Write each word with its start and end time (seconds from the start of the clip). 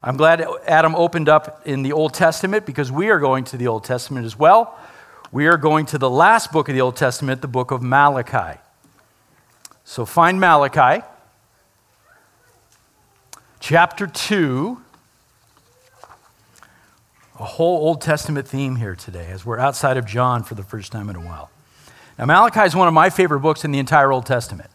I'm 0.00 0.16
glad 0.16 0.46
Adam 0.64 0.94
opened 0.94 1.28
up 1.28 1.66
in 1.66 1.82
the 1.82 1.90
Old 1.90 2.14
Testament 2.14 2.64
because 2.64 2.92
we 2.92 3.08
are 3.10 3.18
going 3.18 3.42
to 3.44 3.56
the 3.56 3.66
Old 3.66 3.82
Testament 3.82 4.26
as 4.26 4.38
well. 4.38 4.78
We 5.32 5.48
are 5.48 5.56
going 5.56 5.86
to 5.86 5.98
the 5.98 6.08
last 6.08 6.52
book 6.52 6.68
of 6.68 6.76
the 6.76 6.80
Old 6.80 6.94
Testament, 6.94 7.42
the 7.42 7.48
book 7.48 7.72
of 7.72 7.82
Malachi. 7.82 8.60
So 9.82 10.06
find 10.06 10.38
Malachi, 10.38 11.04
chapter 13.58 14.06
2. 14.06 14.80
A 17.40 17.44
whole 17.44 17.78
Old 17.78 18.00
Testament 18.00 18.46
theme 18.46 18.76
here 18.76 18.94
today 18.94 19.26
as 19.30 19.44
we're 19.44 19.58
outside 19.58 19.96
of 19.96 20.06
John 20.06 20.44
for 20.44 20.54
the 20.54 20.62
first 20.62 20.92
time 20.92 21.10
in 21.10 21.16
a 21.16 21.20
while. 21.20 21.50
Now, 22.18 22.26
Malachi 22.26 22.60
is 22.60 22.76
one 22.76 22.86
of 22.86 22.94
my 22.94 23.10
favorite 23.10 23.40
books 23.40 23.64
in 23.64 23.72
the 23.72 23.78
entire 23.80 24.12
Old 24.12 24.26
Testament. 24.26 24.70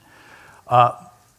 Uh, 0.67 0.93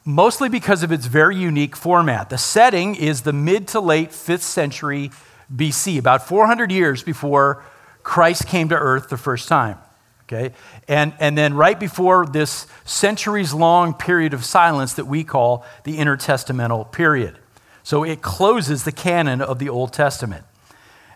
mostly 0.05 0.49
because 0.49 0.83
of 0.83 0.93
its 0.93 1.07
very 1.07 1.37
unique 1.37 1.77
format. 1.77 2.31
The 2.31 2.39
setting 2.39 2.95
is 2.95 3.23
the 3.23 3.33
mid 3.33 3.69
to 3.69 3.81
late 3.81 4.11
5th 4.11 4.41
century 4.41 5.11
BC, 5.55 5.99
about 5.99 6.27
400 6.27 6.71
years 6.71 7.03
before 7.03 7.63
Christ 8.03 8.47
came 8.47 8.69
to 8.69 8.77
earth 8.77 9.09
the 9.09 9.17
first 9.17 9.49
time. 9.49 9.79
Okay? 10.25 10.55
And, 10.89 11.13
and 11.21 11.37
then 11.37 11.55
right 11.55 11.79
before 11.79 12.27
this 12.27 12.67
centuries 12.85 13.53
long 13.53 13.95
period 13.95 14.35
of 14.35 14.45
silence 14.45 14.95
that 14.95 15.07
we 15.07 15.25
call 15.25 15.65
the 15.85 15.99
intertestamental 15.99 16.91
period. 16.93 17.39
So 17.83 18.05
it 18.05 18.23
closes 18.23 18.85
the 18.85 18.93
canon 18.93 19.43
of 19.43 19.59
the 19.59 19.69
Old 19.69 19.93
Testament. 19.93 20.45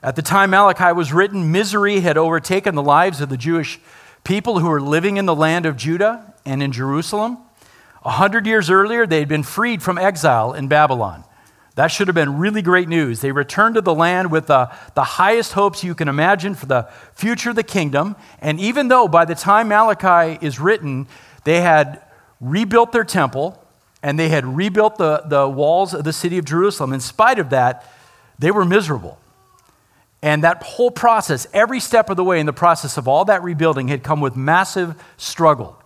At 0.02 0.16
the 0.16 0.22
time 0.22 0.50
Malachi 0.50 0.92
was 0.92 1.12
written, 1.12 1.50
misery 1.50 2.00
had 2.00 2.16
overtaken 2.16 2.74
the 2.74 2.82
lives 2.82 3.20
of 3.20 3.30
the 3.30 3.36
Jewish 3.36 3.80
people 4.24 4.58
who 4.58 4.68
were 4.68 4.80
living 4.80 5.16
in 5.16 5.27
the 5.27 5.34
land 5.34 5.64
of 5.64 5.77
Judah 5.77 6.34
and 6.44 6.62
in 6.62 6.70
Jerusalem. 6.70 7.38
A 8.08 8.12
hundred 8.12 8.46
years 8.46 8.70
earlier, 8.70 9.06
they 9.06 9.18
had 9.18 9.28
been 9.28 9.42
freed 9.42 9.82
from 9.82 9.98
exile 9.98 10.54
in 10.54 10.66
Babylon. 10.66 11.24
That 11.74 11.88
should 11.88 12.08
have 12.08 12.14
been 12.14 12.38
really 12.38 12.62
great 12.62 12.88
news. 12.88 13.20
They 13.20 13.32
returned 13.32 13.74
to 13.74 13.82
the 13.82 13.94
land 13.94 14.30
with 14.30 14.46
the, 14.46 14.70
the 14.94 15.04
highest 15.04 15.52
hopes 15.52 15.84
you 15.84 15.94
can 15.94 16.08
imagine 16.08 16.54
for 16.54 16.64
the 16.64 16.88
future 17.12 17.50
of 17.50 17.56
the 17.56 17.62
kingdom. 17.62 18.16
And 18.41 18.58
even 18.60 18.88
though 18.88 19.08
by 19.08 19.27
the 19.27 19.34
time 19.34 19.68
Malachi 19.68 20.38
is 20.41 20.58
written, 20.58 21.06
they 21.44 21.60
had 21.60 22.00
rebuilt 22.41 22.92
their 22.92 23.05
temple 23.05 23.62
and 24.02 24.18
they 24.18 24.30
had 24.30 24.46
rebuilt 24.46 24.96
the, 24.96 25.24
the 25.27 25.46
walls 25.46 25.92
of 25.92 26.05
the 26.05 26.12
city 26.14 26.38
of 26.38 26.46
Jerusalem, 26.46 26.94
in 26.94 27.00
spite 27.00 27.38
of 27.38 27.50
that, 27.50 27.86
they 28.38 28.50
were 28.50 28.64
miserable. 28.64 29.18
And 30.22 30.44
that 30.44 30.62
whole 30.62 30.90
process, 30.90 31.46
every 31.52 31.78
step 31.78 32.08
of 32.08 32.16
the 32.16 32.24
way 32.24 32.40
in 32.40 32.46
the 32.46 32.55
process 32.55 32.96
of 32.96 33.06
all 33.06 33.27
that 33.27 33.42
rebuilding, 33.42 33.88
had 33.88 34.02
come 34.02 34.22
with 34.22 34.34
massive 34.34 34.94
struggle 35.18 35.78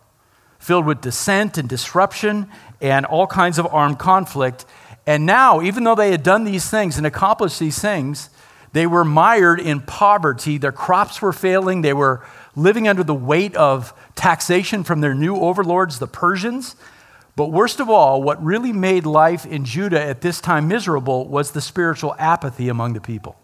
filled 0.62 0.86
with 0.86 1.00
dissent 1.00 1.58
and 1.58 1.68
disruption 1.68 2.46
and 2.80 3.04
all 3.04 3.26
kinds 3.26 3.58
of 3.58 3.66
armed 3.66 3.98
conflict. 3.98 4.64
And 5.08 5.26
now, 5.26 5.60
even 5.60 5.82
though 5.82 5.96
they 5.96 6.12
had 6.12 6.22
done 6.22 6.44
these 6.44 6.70
things 6.70 6.96
and 6.96 7.04
accomplished 7.04 7.58
these 7.58 7.80
things, 7.80 8.30
they 8.72 8.86
were 8.86 9.04
mired 9.04 9.58
in 9.58 9.80
poverty. 9.80 10.58
Their 10.58 10.70
crops 10.70 11.20
were 11.20 11.32
failing. 11.32 11.82
They 11.82 11.92
were 11.92 12.24
living 12.54 12.86
under 12.86 13.02
the 13.02 13.14
weight 13.14 13.56
of 13.56 13.92
taxation 14.14 14.84
from 14.84 15.00
their 15.00 15.14
new 15.14 15.34
overlords, 15.34 15.98
the 15.98 16.06
Persians. 16.06 16.76
But 17.34 17.50
worst 17.50 17.80
of 17.80 17.90
all, 17.90 18.22
what 18.22 18.42
really 18.42 18.72
made 18.72 19.04
life 19.04 19.44
in 19.44 19.64
Judah 19.64 20.00
at 20.00 20.20
this 20.20 20.40
time 20.40 20.68
miserable 20.68 21.26
was 21.26 21.50
the 21.50 21.60
spiritual 21.60 22.14
apathy 22.20 22.68
among 22.68 22.92
the 22.92 23.00
people 23.00 23.34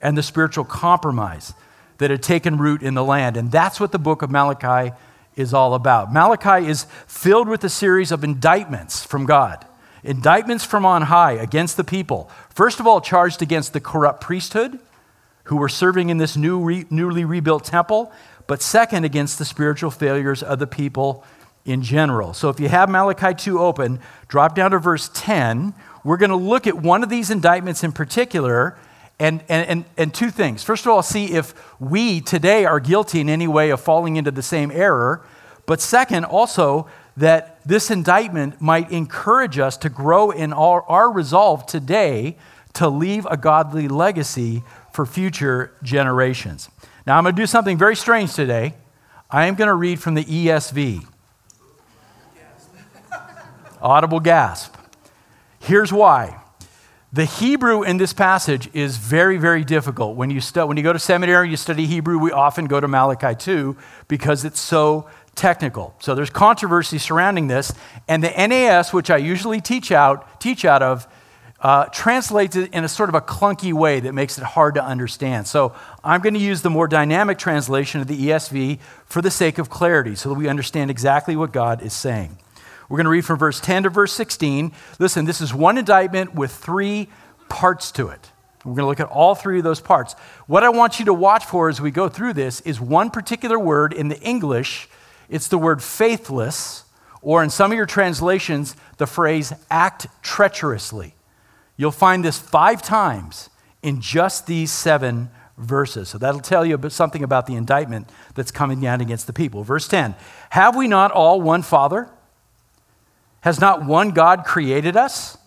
and 0.00 0.16
the 0.16 0.22
spiritual 0.22 0.64
compromise 0.64 1.52
that 1.98 2.10
had 2.10 2.22
taken 2.22 2.56
root 2.56 2.82
in 2.82 2.94
the 2.94 3.04
land. 3.04 3.36
And 3.36 3.52
that's 3.52 3.78
what 3.78 3.92
the 3.92 3.98
book 3.98 4.22
of 4.22 4.30
Malachi 4.30 4.94
is 5.36 5.54
all 5.54 5.74
about. 5.74 6.12
Malachi 6.12 6.66
is 6.66 6.86
filled 7.06 7.48
with 7.48 7.62
a 7.62 7.68
series 7.68 8.10
of 8.10 8.24
indictments 8.24 9.04
from 9.04 9.26
God, 9.26 9.64
indictments 10.02 10.64
from 10.64 10.84
on 10.84 11.02
high 11.02 11.32
against 11.32 11.76
the 11.76 11.84
people. 11.84 12.30
First 12.48 12.80
of 12.80 12.86
all, 12.86 13.00
charged 13.00 13.42
against 13.42 13.72
the 13.72 13.80
corrupt 13.80 14.20
priesthood 14.22 14.80
who 15.44 15.56
were 15.56 15.68
serving 15.68 16.08
in 16.08 16.18
this 16.18 16.36
new 16.36 16.60
re- 16.60 16.86
newly 16.90 17.24
rebuilt 17.24 17.64
temple, 17.64 18.10
but 18.46 18.62
second, 18.62 19.04
against 19.04 19.38
the 19.38 19.44
spiritual 19.44 19.90
failures 19.90 20.42
of 20.42 20.58
the 20.58 20.66
people 20.66 21.24
in 21.64 21.82
general. 21.82 22.32
So 22.32 22.48
if 22.48 22.60
you 22.60 22.68
have 22.68 22.88
Malachi 22.88 23.34
2 23.34 23.58
open, 23.58 24.00
drop 24.28 24.54
down 24.54 24.70
to 24.70 24.78
verse 24.78 25.10
10. 25.12 25.74
We're 26.04 26.16
going 26.16 26.30
to 26.30 26.36
look 26.36 26.66
at 26.66 26.76
one 26.76 27.02
of 27.02 27.08
these 27.08 27.30
indictments 27.30 27.82
in 27.82 27.92
particular 27.92 28.78
and, 29.18 29.42
and, 29.48 29.68
and, 29.68 29.84
and, 29.96 30.14
two 30.14 30.30
things. 30.30 30.62
First 30.62 30.84
of 30.84 30.92
all, 30.92 31.02
see 31.02 31.32
if 31.32 31.54
we 31.80 32.20
today 32.20 32.66
are 32.66 32.80
guilty 32.80 33.20
in 33.20 33.30
any 33.30 33.48
way 33.48 33.70
of 33.70 33.80
falling 33.80 34.16
into 34.16 34.30
the 34.30 34.42
same 34.42 34.70
error. 34.70 35.24
But 35.64 35.80
second, 35.80 36.24
also, 36.24 36.86
that 37.16 37.58
this 37.64 37.90
indictment 37.90 38.60
might 38.60 38.90
encourage 38.92 39.58
us 39.58 39.76
to 39.78 39.88
grow 39.88 40.30
in 40.30 40.52
our, 40.52 40.82
our 40.82 41.10
resolve 41.10 41.66
today 41.66 42.36
to 42.74 42.88
leave 42.88 43.26
a 43.30 43.38
godly 43.38 43.88
legacy 43.88 44.62
for 44.92 45.06
future 45.06 45.72
generations. 45.82 46.68
Now, 47.06 47.16
I'm 47.16 47.24
going 47.24 47.34
to 47.34 47.40
do 47.40 47.46
something 47.46 47.78
very 47.78 47.96
strange 47.96 48.34
today. 48.34 48.74
I 49.30 49.46
am 49.46 49.54
going 49.54 49.68
to 49.68 49.74
read 49.74 49.98
from 49.98 50.14
the 50.14 50.24
ESV. 50.24 51.06
Audible 53.80 54.20
gasp. 54.20 54.74
Here's 55.58 55.92
why. 55.92 56.40
The 57.16 57.24
Hebrew 57.24 57.82
in 57.82 57.96
this 57.96 58.12
passage 58.12 58.68
is 58.74 58.98
very, 58.98 59.38
very 59.38 59.64
difficult. 59.64 60.16
When 60.16 60.28
you, 60.28 60.42
stu- 60.42 60.66
when 60.66 60.76
you 60.76 60.82
go 60.82 60.92
to 60.92 60.98
seminary, 60.98 61.44
and 61.44 61.50
you 61.50 61.56
study 61.56 61.86
Hebrew, 61.86 62.18
we 62.18 62.30
often 62.30 62.66
go 62.66 62.78
to 62.78 62.86
Malachi 62.86 63.34
2 63.34 63.74
because 64.06 64.44
it's 64.44 64.60
so 64.60 65.08
technical. 65.34 65.94
So 65.98 66.14
there's 66.14 66.28
controversy 66.28 66.98
surrounding 66.98 67.46
this. 67.46 67.72
And 68.06 68.22
the 68.22 68.28
NAS, 68.28 68.92
which 68.92 69.08
I 69.08 69.16
usually 69.16 69.62
teach 69.62 69.90
out, 69.92 70.40
teach 70.40 70.66
out 70.66 70.82
of, 70.82 71.08
uh, 71.62 71.86
translates 71.86 72.54
it 72.54 72.74
in 72.74 72.84
a 72.84 72.88
sort 72.88 73.08
of 73.08 73.14
a 73.14 73.22
clunky 73.22 73.72
way 73.72 73.98
that 74.00 74.12
makes 74.12 74.36
it 74.36 74.44
hard 74.44 74.74
to 74.74 74.84
understand. 74.84 75.46
So 75.46 75.74
I'm 76.04 76.20
going 76.20 76.34
to 76.34 76.40
use 76.40 76.60
the 76.60 76.68
more 76.68 76.86
dynamic 76.86 77.38
translation 77.38 78.02
of 78.02 78.08
the 78.08 78.26
ESV 78.28 78.78
for 79.06 79.22
the 79.22 79.30
sake 79.30 79.56
of 79.56 79.70
clarity 79.70 80.16
so 80.16 80.28
that 80.28 80.34
we 80.34 80.48
understand 80.48 80.90
exactly 80.90 81.34
what 81.34 81.50
God 81.50 81.80
is 81.80 81.94
saying. 81.94 82.36
We're 82.88 82.96
going 82.96 83.04
to 83.04 83.10
read 83.10 83.24
from 83.24 83.38
verse 83.38 83.60
10 83.60 83.84
to 83.84 83.90
verse 83.90 84.12
16. 84.12 84.72
Listen, 84.98 85.24
this 85.24 85.40
is 85.40 85.52
one 85.52 85.78
indictment 85.78 86.34
with 86.34 86.52
three 86.52 87.08
parts 87.48 87.90
to 87.92 88.08
it. 88.08 88.30
We're 88.64 88.74
going 88.74 88.84
to 88.84 88.86
look 88.86 89.00
at 89.00 89.08
all 89.08 89.34
three 89.34 89.58
of 89.58 89.64
those 89.64 89.80
parts. 89.80 90.14
What 90.46 90.64
I 90.64 90.68
want 90.70 90.98
you 90.98 91.04
to 91.06 91.14
watch 91.14 91.44
for 91.44 91.68
as 91.68 91.80
we 91.80 91.90
go 91.90 92.08
through 92.08 92.32
this 92.32 92.60
is 92.62 92.80
one 92.80 93.10
particular 93.10 93.58
word 93.58 93.92
in 93.92 94.08
the 94.08 94.20
English. 94.20 94.88
It's 95.28 95.48
the 95.48 95.58
word 95.58 95.82
faithless, 95.82 96.84
or 97.22 97.42
in 97.42 97.50
some 97.50 97.70
of 97.70 97.76
your 97.76 97.86
translations, 97.86 98.74
the 98.98 99.06
phrase 99.06 99.52
act 99.70 100.06
treacherously. 100.22 101.14
You'll 101.76 101.92
find 101.92 102.24
this 102.24 102.38
five 102.38 102.82
times 102.82 103.50
in 103.82 104.00
just 104.00 104.46
these 104.46 104.72
seven 104.72 105.30
verses. 105.56 106.08
So 106.08 106.18
that'll 106.18 106.40
tell 106.40 106.66
you 106.66 106.78
something 106.90 107.22
about 107.22 107.46
the 107.46 107.54
indictment 107.54 108.08
that's 108.34 108.50
coming 108.50 108.80
down 108.80 109.00
against 109.00 109.26
the 109.26 109.32
people. 109.32 109.62
Verse 109.62 109.86
10 109.86 110.14
Have 110.50 110.76
we 110.76 110.88
not 110.88 111.12
all 111.12 111.40
one 111.40 111.62
Father? 111.62 112.08
Has 113.46 113.60
not 113.60 113.84
one 113.84 114.10
God 114.10 114.44
created 114.44 114.96
us? 114.96 115.38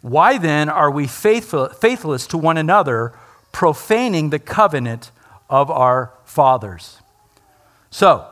Why 0.00 0.38
then 0.38 0.68
are 0.68 0.92
we 0.92 1.08
faithful, 1.08 1.68
faithless 1.70 2.24
to 2.28 2.38
one 2.38 2.56
another, 2.56 3.18
profaning 3.50 4.30
the 4.30 4.38
covenant 4.38 5.10
of 5.50 5.68
our 5.68 6.12
fathers? 6.24 6.98
So, 7.90 8.28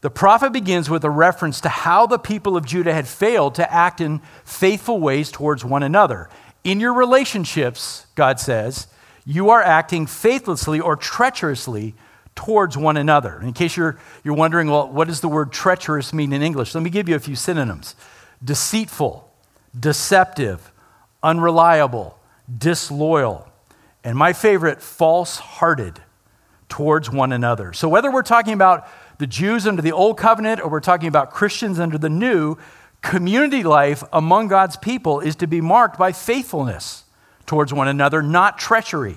the 0.00 0.08
prophet 0.08 0.54
begins 0.54 0.88
with 0.88 1.04
a 1.04 1.10
reference 1.10 1.60
to 1.60 1.68
how 1.68 2.06
the 2.06 2.18
people 2.18 2.56
of 2.56 2.64
Judah 2.64 2.94
had 2.94 3.06
failed 3.06 3.54
to 3.56 3.70
act 3.70 4.00
in 4.00 4.22
faithful 4.46 4.98
ways 4.98 5.30
towards 5.30 5.62
one 5.62 5.82
another. 5.82 6.30
In 6.64 6.80
your 6.80 6.94
relationships, 6.94 8.06
God 8.14 8.40
says, 8.40 8.86
you 9.26 9.50
are 9.50 9.62
acting 9.62 10.06
faithlessly 10.06 10.80
or 10.80 10.96
treacherously 10.96 11.94
towards 12.34 12.78
one 12.78 12.96
another. 12.96 13.42
In 13.42 13.52
case 13.52 13.76
you're, 13.76 13.98
you're 14.24 14.32
wondering, 14.32 14.70
well, 14.70 14.88
what 14.88 15.06
does 15.06 15.20
the 15.20 15.28
word 15.28 15.52
treacherous 15.52 16.14
mean 16.14 16.32
in 16.32 16.40
English? 16.40 16.74
Let 16.74 16.82
me 16.82 16.88
give 16.88 17.10
you 17.10 17.14
a 17.14 17.20
few 17.20 17.36
synonyms 17.36 17.94
deceitful, 18.44 19.30
deceptive, 19.78 20.72
unreliable, 21.22 22.18
disloyal, 22.56 23.48
and 24.04 24.16
my 24.16 24.32
favorite, 24.32 24.80
false 24.80 25.38
hearted 25.38 26.00
towards 26.68 27.10
one 27.10 27.32
another. 27.32 27.72
So, 27.72 27.88
whether 27.88 28.10
we're 28.10 28.22
talking 28.22 28.52
about 28.52 28.88
the 29.18 29.26
Jews 29.26 29.66
under 29.66 29.82
the 29.82 29.92
old 29.92 30.16
covenant 30.16 30.60
or 30.60 30.68
we're 30.68 30.80
talking 30.80 31.08
about 31.08 31.30
Christians 31.30 31.80
under 31.80 31.98
the 31.98 32.08
new, 32.08 32.56
community 33.02 33.62
life 33.62 34.02
among 34.12 34.48
God's 34.48 34.76
people 34.76 35.20
is 35.20 35.36
to 35.36 35.46
be 35.46 35.60
marked 35.60 35.98
by 35.98 36.12
faithfulness 36.12 37.04
towards 37.46 37.72
one 37.72 37.88
another, 37.88 38.22
not 38.22 38.58
treachery. 38.58 39.16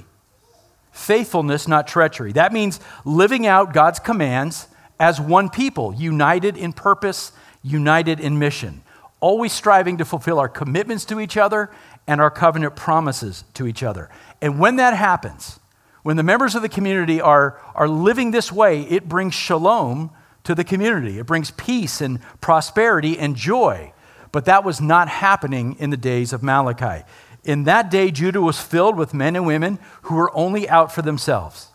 Faithfulness, 0.92 1.68
not 1.68 1.88
treachery. 1.88 2.34
That 2.34 2.52
means 2.52 2.80
living 3.06 3.48
out 3.48 3.74
God's 3.74 4.00
commands 4.00 4.68
as 5.00 5.22
one 5.22 5.50
people, 5.50 5.94
united 5.94 6.58
in 6.58 6.74
purpose, 6.74 7.32
united 7.64 8.20
in 8.20 8.38
mission 8.40 8.84
always 9.22 9.54
striving 9.54 9.98
to 9.98 10.06
fulfill 10.06 10.40
our 10.40 10.50
commitments 10.50 11.06
to 11.06 11.20
each 11.20 11.38
other 11.38 11.72
and 12.08 12.20
our 12.20 12.32
covenant 12.32 12.76
promises 12.76 13.46
to 13.54 13.66
each 13.66 13.84
other. 13.84 14.10
And 14.42 14.60
when 14.60 14.76
that 14.76 14.96
happens, 14.96 15.60
when 16.04 16.18
the 16.18 16.24
members 16.24 16.56
of 16.56 16.62
the 16.62 16.70
community 16.70 17.22
are, 17.22 17.60
are 17.76 17.88
living 17.88 18.32
this 18.32 18.52
way, 18.52 18.82
it 18.82 19.08
brings 19.08 19.34
shalom 19.34 20.12
to 20.44 20.56
the 20.56 20.64
community. 20.64 21.20
It 21.20 21.28
brings 21.28 21.52
peace 21.52 22.02
and 22.02 22.20
prosperity 22.42 23.18
and 23.18 23.36
joy. 23.36 23.94
But 24.32 24.46
that 24.46 24.64
was 24.64 24.82
not 24.82 25.08
happening 25.08 25.76
in 25.78 25.90
the 25.90 25.98
days 25.98 26.34
of 26.34 26.42
Malachi. 26.42 27.06
In 27.44 27.64
that 27.66 27.90
day, 27.90 28.12
Judah 28.12 28.42
was 28.42 28.60
filled 28.60 28.98
with 28.98 29.14
men 29.14 29.36
and 29.36 29.46
women 29.46 29.80
who 30.04 30.16
were 30.16 30.36
only 30.36 30.70
out 30.70 30.92
for 30.92 31.02
themselves, 31.02 31.70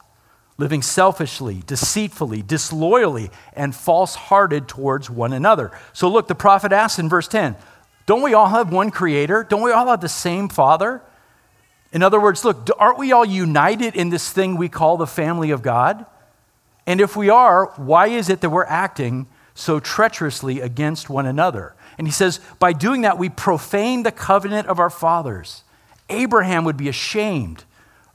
living 0.58 0.82
selfishly, 0.82 1.62
deceitfully, 1.66 2.42
disloyally, 2.42 3.30
and 3.52 3.74
false 3.74 4.14
hearted 4.14 4.68
towards 4.68 5.10
one 5.10 5.32
another. 5.32 5.70
So, 5.92 6.08
look, 6.08 6.28
the 6.28 6.34
prophet 6.34 6.72
asks 6.72 6.98
in 6.98 7.08
verse 7.08 7.28
10 7.28 7.56
Don't 8.06 8.22
we 8.22 8.34
all 8.34 8.48
have 8.48 8.72
one 8.72 8.90
creator? 8.90 9.44
Don't 9.48 9.62
we 9.62 9.72
all 9.72 9.86
have 9.88 10.00
the 10.00 10.08
same 10.08 10.48
father? 10.48 11.02
In 11.92 12.02
other 12.02 12.20
words, 12.20 12.44
look, 12.44 12.68
aren't 12.78 12.98
we 12.98 13.12
all 13.12 13.24
united 13.24 13.94
in 13.94 14.10
this 14.10 14.30
thing 14.30 14.56
we 14.56 14.68
call 14.68 14.96
the 14.96 15.06
family 15.06 15.50
of 15.50 15.62
God? 15.62 16.04
And 16.86 17.00
if 17.00 17.16
we 17.16 17.30
are, 17.30 17.72
why 17.76 18.08
is 18.08 18.28
it 18.28 18.40
that 18.40 18.50
we're 18.50 18.64
acting 18.64 19.26
so 19.54 19.80
treacherously 19.80 20.60
against 20.60 21.08
one 21.08 21.26
another? 21.26 21.74
And 21.98 22.06
he 22.06 22.12
says, 22.12 22.40
by 22.58 22.72
doing 22.72 23.02
that, 23.02 23.18
we 23.18 23.28
profane 23.28 24.02
the 24.02 24.12
covenant 24.12 24.68
of 24.68 24.78
our 24.78 24.90
fathers. 24.90 25.64
Abraham 26.08 26.64
would 26.64 26.76
be 26.76 26.88
ashamed 26.88 27.64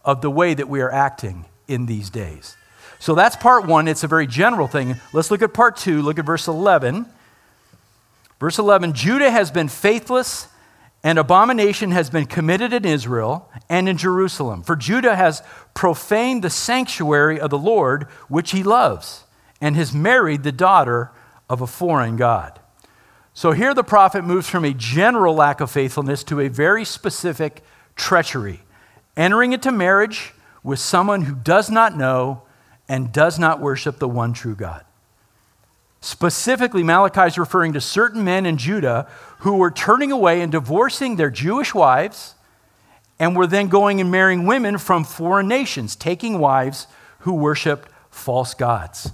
of 0.05 0.21
the 0.21 0.29
way 0.29 0.53
that 0.53 0.69
we 0.69 0.81
are 0.81 0.91
acting 0.91 1.45
in 1.71 1.85
these 1.85 2.09
days. 2.09 2.57
So 2.99 3.15
that's 3.15 3.35
part 3.35 3.65
one. 3.65 3.87
It's 3.87 4.03
a 4.03 4.07
very 4.07 4.27
general 4.27 4.67
thing. 4.67 4.95
Let's 5.11 5.31
look 5.31 5.41
at 5.41 5.53
part 5.53 5.77
two. 5.77 6.01
Look 6.01 6.19
at 6.19 6.25
verse 6.25 6.47
11. 6.47 7.07
Verse 8.39 8.59
11 8.59 8.93
Judah 8.93 9.31
has 9.31 9.49
been 9.51 9.67
faithless, 9.67 10.47
and 11.03 11.17
abomination 11.17 11.91
has 11.91 12.09
been 12.09 12.25
committed 12.25 12.73
in 12.73 12.85
Israel 12.85 13.49
and 13.69 13.89
in 13.89 13.97
Jerusalem. 13.97 14.61
For 14.61 14.75
Judah 14.75 15.15
has 15.15 15.41
profaned 15.73 16.43
the 16.43 16.49
sanctuary 16.49 17.39
of 17.39 17.49
the 17.49 17.57
Lord, 17.57 18.03
which 18.27 18.51
he 18.51 18.61
loves, 18.61 19.23
and 19.59 19.75
has 19.75 19.93
married 19.93 20.43
the 20.43 20.51
daughter 20.51 21.11
of 21.49 21.61
a 21.61 21.67
foreign 21.67 22.17
God. 22.17 22.59
So 23.33 23.51
here 23.51 23.73
the 23.73 23.83
prophet 23.83 24.23
moves 24.23 24.49
from 24.49 24.65
a 24.65 24.73
general 24.73 25.33
lack 25.33 25.61
of 25.61 25.71
faithfulness 25.71 26.23
to 26.25 26.39
a 26.39 26.49
very 26.49 26.83
specific 26.85 27.63
treachery, 27.95 28.61
entering 29.15 29.53
into 29.53 29.71
marriage 29.71 30.33
with 30.63 30.79
someone 30.79 31.23
who 31.23 31.35
does 31.35 31.69
not 31.69 31.97
know 31.97 32.43
and 32.87 33.11
does 33.11 33.39
not 33.39 33.59
worship 33.59 33.99
the 33.99 34.07
one 34.07 34.33
true 34.33 34.55
God. 34.55 34.83
Specifically, 36.01 36.83
Malachi 36.83 37.27
is 37.27 37.37
referring 37.37 37.73
to 37.73 37.81
certain 37.81 38.23
men 38.23 38.45
in 38.45 38.57
Judah 38.57 39.07
who 39.39 39.57
were 39.57 39.71
turning 39.71 40.11
away 40.11 40.41
and 40.41 40.51
divorcing 40.51 41.15
their 41.15 41.29
Jewish 41.29 41.73
wives 41.73 42.35
and 43.19 43.35
were 43.35 43.45
then 43.45 43.67
going 43.67 44.01
and 44.01 44.09
marrying 44.09 44.47
women 44.47 44.79
from 44.79 45.03
foreign 45.03 45.47
nations, 45.47 45.95
taking 45.95 46.39
wives 46.39 46.87
who 47.19 47.33
worshiped 47.33 47.87
false 48.09 48.55
gods. 48.55 49.11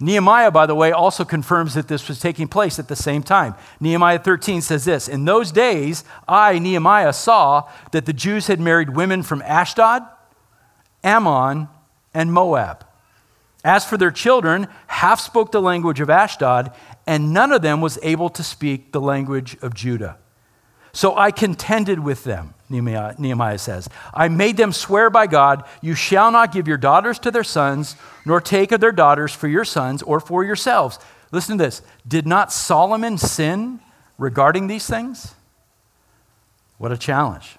Nehemiah, 0.00 0.50
by 0.50 0.66
the 0.66 0.74
way, 0.74 0.90
also 0.90 1.24
confirms 1.24 1.74
that 1.74 1.86
this 1.86 2.08
was 2.08 2.18
taking 2.18 2.48
place 2.48 2.80
at 2.80 2.88
the 2.88 2.96
same 2.96 3.22
time. 3.22 3.54
Nehemiah 3.80 4.18
13 4.18 4.60
says 4.60 4.84
this 4.84 5.08
In 5.08 5.24
those 5.24 5.52
days, 5.52 6.04
I, 6.26 6.58
Nehemiah, 6.58 7.12
saw 7.12 7.70
that 7.92 8.04
the 8.04 8.12
Jews 8.12 8.48
had 8.48 8.60
married 8.60 8.96
women 8.96 9.22
from 9.22 9.42
Ashdod, 9.42 10.02
Ammon, 11.04 11.68
and 12.12 12.32
Moab. 12.32 12.84
As 13.64 13.84
for 13.84 13.96
their 13.96 14.10
children, 14.10 14.68
half 14.88 15.20
spoke 15.20 15.52
the 15.52 15.62
language 15.62 16.00
of 16.00 16.10
Ashdod, 16.10 16.72
and 17.06 17.32
none 17.32 17.52
of 17.52 17.62
them 17.62 17.80
was 17.80 17.98
able 18.02 18.28
to 18.30 18.42
speak 18.42 18.92
the 18.92 19.00
language 19.00 19.56
of 19.62 19.74
Judah. 19.74 20.18
So 20.92 21.16
I 21.16 21.32
contended 21.32 21.98
with 21.98 22.24
them, 22.24 22.54
Nehemiah, 22.70 23.58
says. 23.58 23.88
I 24.12 24.28
made 24.28 24.56
them 24.56 24.72
swear 24.72 25.10
by 25.10 25.26
God, 25.26 25.64
You 25.82 25.94
shall 25.94 26.30
not 26.30 26.52
give 26.52 26.68
your 26.68 26.76
daughters 26.76 27.18
to 27.20 27.30
their 27.30 27.42
sons, 27.42 27.96
nor 28.24 28.40
take 28.40 28.70
of 28.70 28.80
their 28.80 28.92
daughters 28.92 29.34
for 29.34 29.48
your 29.48 29.64
sons 29.64 30.02
or 30.02 30.20
for 30.20 30.44
yourselves. 30.44 30.98
Listen 31.32 31.58
to 31.58 31.64
this. 31.64 31.82
Did 32.06 32.28
not 32.28 32.52
Solomon 32.52 33.18
sin 33.18 33.80
regarding 34.18 34.68
these 34.68 34.86
things? 34.86 35.34
What 36.78 36.92
a 36.92 36.96
challenge. 36.96 37.56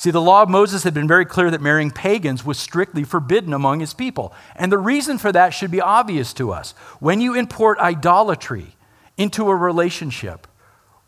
See, 0.00 0.10
the 0.10 0.18
law 0.18 0.42
of 0.42 0.48
Moses 0.48 0.84
had 0.84 0.94
been 0.94 1.06
very 1.06 1.26
clear 1.26 1.50
that 1.50 1.60
marrying 1.60 1.90
pagans 1.90 2.42
was 2.42 2.58
strictly 2.58 3.04
forbidden 3.04 3.52
among 3.52 3.80
his 3.80 3.92
people. 3.92 4.32
And 4.56 4.72
the 4.72 4.78
reason 4.78 5.18
for 5.18 5.30
that 5.30 5.50
should 5.50 5.70
be 5.70 5.82
obvious 5.82 6.32
to 6.32 6.52
us. 6.52 6.70
When 7.00 7.20
you 7.20 7.34
import 7.34 7.78
idolatry 7.78 8.76
into 9.18 9.50
a 9.50 9.54
relationship 9.54 10.46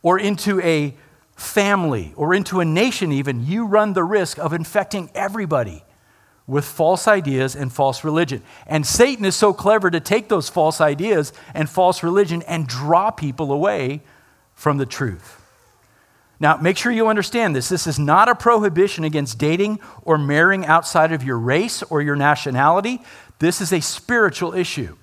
or 0.03 0.19
into 0.19 0.61
a 0.61 0.95
family, 1.35 2.13
or 2.17 2.35
into 2.35 2.61
a 2.61 2.67
nation, 2.67 3.13
even, 3.13 3.47
you 3.47 3.65
run 3.65 3.95
the 3.95 4.05
risk 4.05 4.39
of 4.39 4.53
infecting 4.53 5.11
everybody 5.15 5.85
with 6.47 6.67
false 6.67 7.09
ideas 7.09 7.57
and 7.57 7.73
false 7.73 8.05
religion. 8.05 8.43
And 8.67 8.87
Satan 8.87 9.25
is 9.25 9.35
so 9.35 9.55
clever 9.55 9.91
to 9.91 10.01
take 10.01 10.29
those 10.29 10.51
false 10.51 10.83
ideas 10.83 11.33
and 11.55 11.71
false 11.71 12.03
religion 12.03 12.43
and 12.43 12.67
draw 12.67 13.11
people 13.11 13.53
away 13.53 14.03
from 14.53 14.77
the 14.77 14.85
truth. 14.85 15.42
Now, 16.43 16.57
make 16.57 16.77
sure 16.77 16.91
you 16.91 17.07
understand 17.07 17.55
this. 17.55 17.69
This 17.69 17.87
is 17.87 18.01
not 18.01 18.29
a 18.29 18.35
prohibition 18.35 19.05
against 19.05 19.39
dating 19.39 19.79
or 20.03 20.19
marrying 20.19 20.67
outside 20.67 21.13
of 21.13 21.23
your 21.23 21.39
race 21.39 21.85
or 21.85 22.03
your 22.03 22.17
nationality. 22.17 23.01
This 23.39 23.61
is 23.61 23.73
a 23.73 23.81
spiritual 23.81 24.53
issue. 24.53 24.97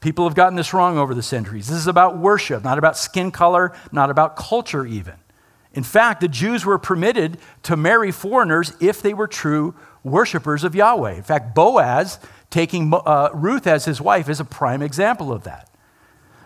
People 0.00 0.26
have 0.26 0.34
gotten 0.34 0.56
this 0.56 0.74
wrong 0.74 0.98
over 0.98 1.14
the 1.14 1.22
centuries. 1.22 1.68
This 1.68 1.78
is 1.78 1.86
about 1.86 2.18
worship, 2.18 2.64
not 2.64 2.76
about 2.76 2.96
skin 2.98 3.30
color, 3.30 3.72
not 3.92 4.10
about 4.10 4.34
culture, 4.34 4.84
even. 4.84 5.14
In 5.72 5.84
fact, 5.84 6.20
the 6.20 6.28
Jews 6.28 6.66
were 6.66 6.76
permitted 6.76 7.38
to 7.62 7.76
marry 7.76 8.10
foreigners 8.10 8.72
if 8.80 9.00
they 9.00 9.14
were 9.14 9.28
true 9.28 9.76
worshipers 10.02 10.64
of 10.64 10.74
Yahweh. 10.74 11.12
In 11.12 11.22
fact, 11.22 11.54
Boaz, 11.54 12.18
taking 12.50 12.92
uh, 12.92 13.30
Ruth 13.32 13.68
as 13.68 13.84
his 13.84 14.00
wife, 14.00 14.28
is 14.28 14.40
a 14.40 14.44
prime 14.44 14.82
example 14.82 15.32
of 15.32 15.44
that. 15.44 15.70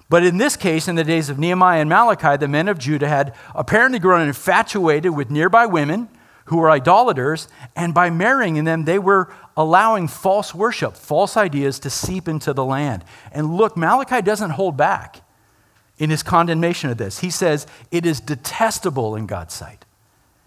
But 0.08 0.24
in 0.24 0.38
this 0.38 0.56
case, 0.56 0.88
in 0.88 0.94
the 0.96 1.04
days 1.04 1.28
of 1.28 1.38
Nehemiah 1.38 1.80
and 1.80 1.90
Malachi, 1.90 2.36
the 2.36 2.48
men 2.48 2.68
of 2.68 2.78
Judah 2.78 3.08
had 3.08 3.34
apparently 3.54 3.98
grown 3.98 4.26
infatuated 4.26 5.14
with 5.14 5.30
nearby 5.30 5.66
women 5.66 6.08
who 6.46 6.56
were 6.56 6.70
idolaters, 6.70 7.46
and 7.76 7.92
by 7.92 8.08
marrying 8.08 8.64
them, 8.64 8.84
they 8.84 8.98
were 8.98 9.30
allowing 9.54 10.08
false 10.08 10.54
worship, 10.54 10.96
false 10.96 11.36
ideas 11.36 11.78
to 11.80 11.90
seep 11.90 12.26
into 12.26 12.54
the 12.54 12.64
land. 12.64 13.04
And 13.32 13.54
look, 13.54 13.76
Malachi 13.76 14.22
doesn't 14.22 14.50
hold 14.50 14.74
back 14.74 15.20
in 15.98 16.08
his 16.08 16.22
condemnation 16.22 16.88
of 16.88 16.96
this. 16.96 17.18
He 17.18 17.28
says 17.28 17.66
it 17.90 18.06
is 18.06 18.20
detestable 18.20 19.14
in 19.14 19.26
God's 19.26 19.52
sight. 19.52 19.84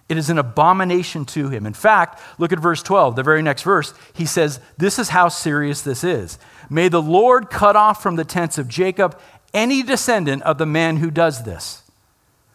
It 0.10 0.18
is 0.18 0.30
an 0.30 0.40
abomination 0.40 1.24
to 1.28 1.50
him. 1.50 1.66
In 1.66 1.74
fact, 1.74 2.20
look 2.38 2.52
at 2.52 2.60
verse 2.60 2.84
12, 2.84 3.16
the 3.16 3.24
very 3.24 3.42
next 3.42 3.64
verse. 3.64 3.94
He 4.12 4.26
says, 4.26 4.60
This 4.78 5.00
is 5.00 5.10
how 5.10 5.30
serious 5.30 5.84
this 5.84 6.04
is. 6.04 6.38
May 6.70 6.90
the 6.90 7.02
Lord 7.02 7.50
cut 7.50 7.78
off 7.78 8.04
from 8.04 8.18
the 8.18 8.26
tents 8.26 8.58
of 8.58 8.68
Jacob 8.68 9.18
any 9.54 9.84
descendant 9.84 10.44
of 10.44 10.58
the 10.58 10.66
man 10.66 10.98
who 10.98 11.12
does 11.12 11.44
this, 11.44 11.84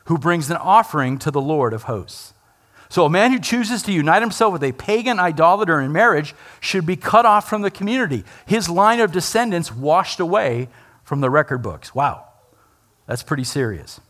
who 0.04 0.18
brings 0.18 0.50
an 0.50 0.56
offering 0.56 1.18
to 1.18 1.30
the 1.30 1.40
Lord 1.40 1.72
of 1.72 1.84
hosts. 1.84 2.32
So, 2.88 3.04
a 3.04 3.10
man 3.10 3.32
who 3.32 3.40
chooses 3.40 3.82
to 3.82 3.92
unite 3.92 4.22
himself 4.22 4.52
with 4.52 4.62
a 4.62 4.72
pagan 4.72 5.18
idolater 5.18 5.80
in 5.80 5.92
marriage 5.92 6.34
should 6.60 6.86
be 6.86 6.96
cut 6.96 7.26
off 7.26 7.48
from 7.48 7.62
the 7.62 7.70
community, 7.70 8.24
his 8.46 8.68
line 8.68 9.00
of 9.00 9.10
descendants 9.10 9.74
washed 9.74 10.20
away 10.20 10.68
from 11.02 11.20
the 11.20 11.30
record 11.30 11.62
books. 11.62 11.94
Wow, 11.94 12.24
that's 13.06 13.24
pretty 13.24 13.44
serious. 13.44 14.00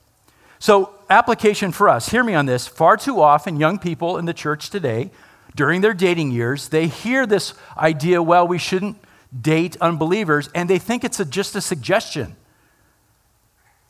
So, 0.59 0.91
application 1.09 1.73
for 1.73 1.89
us 1.89 2.11
hear 2.11 2.23
me 2.23 2.35
on 2.35 2.47
this. 2.47 2.67
Far 2.67 2.97
too 2.97 3.21
often, 3.21 3.59
young 3.59 3.79
people 3.79 4.19
in 4.19 4.27
the 4.27 4.35
church 4.35 4.69
today, 4.69 5.11
during 5.55 5.81
their 5.81 5.95
dating 5.95 6.33
years, 6.33 6.69
they 6.69 6.87
hear 6.87 7.27
this 7.27 7.55
idea, 7.79 8.23
well, 8.23 8.47
we 8.47 8.59
shouldn't 8.59 8.99
date 9.39 9.77
unbelievers, 9.81 10.51
and 10.55 10.69
they 10.69 10.79
think 10.79 11.03
it's 11.03 11.19
a, 11.19 11.25
just 11.25 11.57
a 11.57 11.61
suggestion. 11.61 12.37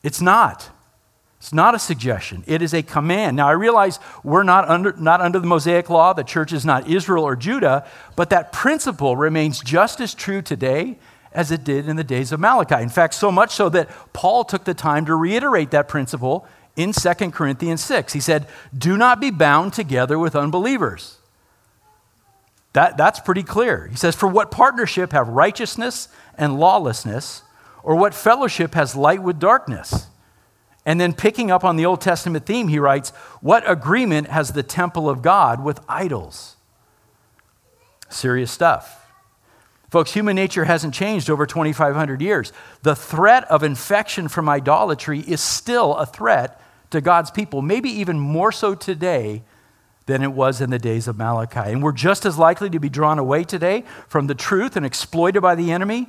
It's 0.07 0.23
not. 0.23 0.71
It's 1.39 1.53
not 1.53 1.75
a 1.75 1.81
suggestion, 1.81 2.45
it 2.47 2.63
is 2.63 2.73
a 2.73 2.83
command. 2.83 3.37
Now, 3.37 3.49
I 3.49 3.53
realize 3.53 3.99
we're 4.23 4.45
not 4.45 4.69
under, 4.69 4.93
not 4.93 5.21
under 5.21 5.41
the 5.41 5.49
Mosaic 5.49 5.91
law, 5.91 6.13
the 6.13 6.23
church 6.23 6.53
is 6.53 6.65
not 6.65 6.89
Israel 6.89 7.25
or 7.25 7.35
Judah, 7.35 7.85
but 8.15 8.31
that 8.31 8.53
principle 8.53 9.17
remains 9.17 9.61
just 9.61 10.01
as 10.01 10.15
true 10.15 10.43
today 10.43 10.97
as 11.33 11.51
it 11.51 11.65
did 11.65 11.89
in 11.89 11.97
the 11.97 12.05
days 12.05 12.31
of 12.31 12.39
Malachi. 12.39 12.81
In 12.81 12.89
fact, 12.89 13.15
so 13.15 13.33
much 13.33 13.51
so 13.51 13.69
that 13.71 13.91
Paul 14.13 14.45
took 14.45 14.65
the 14.65 14.75
time 14.75 15.07
to 15.07 15.15
reiterate 15.17 15.73
that 15.73 15.89
principle 15.89 16.47
in 16.77 16.93
2 16.93 17.13
Corinthians 17.33 17.83
6. 17.85 18.13
He 18.13 18.21
said, 18.21 18.47
Do 18.77 18.97
not 18.97 19.21
be 19.21 19.33
bound 19.33 19.73
together 19.73 20.21
with 20.21 20.37
unbelievers. 20.37 21.19
That, 22.75 22.97
that's 22.97 23.19
pretty 23.19 23.43
clear. 23.43 23.89
He 23.89 23.97
says, 23.97 24.15
For 24.15 24.29
what 24.29 24.53
partnership 24.53 25.11
have 25.11 25.27
righteousness 25.29 26.09
and 26.39 26.61
lawlessness, 26.61 27.43
or 27.87 27.95
what 27.95 28.12
fellowship 28.12 28.75
has 28.75 28.97
light 28.97 29.23
with 29.23 29.38
darkness? 29.38 30.09
And 30.85 31.00
then 31.00 31.14
picking 31.14 31.52
up 31.52 31.64
on 31.64 31.76
the 31.76 31.87
Old 31.87 32.00
Testament 32.00 32.45
theme, 32.45 32.66
he 32.66 32.81
writes, 32.81 33.11
What 33.40 33.69
agreement 33.71 34.26
has 34.26 34.52
the 34.52 34.64
temple 34.64 35.09
of 35.09 35.23
God 35.23 35.62
with 35.62 35.81
idols? 35.88 36.57
Serious 38.09 38.50
stuff. 38.50 39.09
Folks, 39.88 40.12
human 40.12 40.35
nature 40.35 40.64
hasn't 40.64 40.95
changed 40.95 41.31
over 41.31 41.47
2,500 41.47 42.21
years. 42.21 42.52
The 42.83 42.97
threat 42.97 43.45
of 43.45 43.62
infection 43.62 44.26
from 44.26 44.49
idolatry 44.49 45.21
is 45.21 45.40
still 45.40 45.95
a 45.95 46.07
threat 46.07 46.61
to 46.90 47.00
God's 47.00 47.31
people, 47.31 47.62
maybe 47.62 47.88
even 47.88 48.19
more 48.19 48.50
so 48.50 48.75
today 48.75 49.43
than 50.07 50.25
it 50.25 50.33
was 50.33 50.61
in 50.61 50.71
the 50.71 50.78
days 50.78 51.07
of 51.07 51.16
Malachi. 51.16 51.71
And 51.71 51.85
we're 51.85 51.93
just 51.93 52.26
as 52.26 52.37
likely 52.37 52.69
to 52.71 52.81
be 52.81 52.88
drawn 52.88 53.21
away 53.21 53.45
today 53.45 53.85
from 54.09 54.26
the 54.26 54.35
truth 54.35 54.76
and 54.76 54.85
exploited 54.85 55.40
by 55.40 55.55
the 55.55 55.71
enemy 55.71 56.09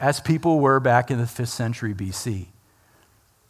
as 0.00 0.20
people 0.20 0.60
were 0.60 0.80
back 0.80 1.10
in 1.10 1.18
the 1.18 1.24
5th 1.24 1.48
century 1.48 1.94
BC. 1.94 2.46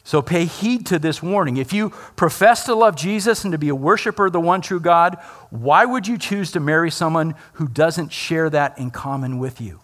So 0.04 0.22
pay 0.22 0.46
heed 0.46 0.86
to 0.86 0.98
this 0.98 1.22
warning. 1.22 1.58
If 1.58 1.74
you 1.74 1.90
profess 2.16 2.64
to 2.64 2.74
love 2.74 2.96
Jesus 2.96 3.44
and 3.44 3.52
to 3.52 3.58
be 3.58 3.68
a 3.68 3.74
worshiper 3.74 4.26
of 4.26 4.32
the 4.32 4.40
one 4.40 4.62
true 4.62 4.80
God, 4.80 5.18
why 5.50 5.84
would 5.84 6.06
you 6.06 6.16
choose 6.16 6.50
to 6.52 6.60
marry 6.60 6.90
someone 6.90 7.34
who 7.54 7.68
doesn't 7.68 8.10
share 8.10 8.48
that 8.48 8.78
in 8.78 8.90
common 8.90 9.38
with 9.38 9.60
you? 9.60 9.80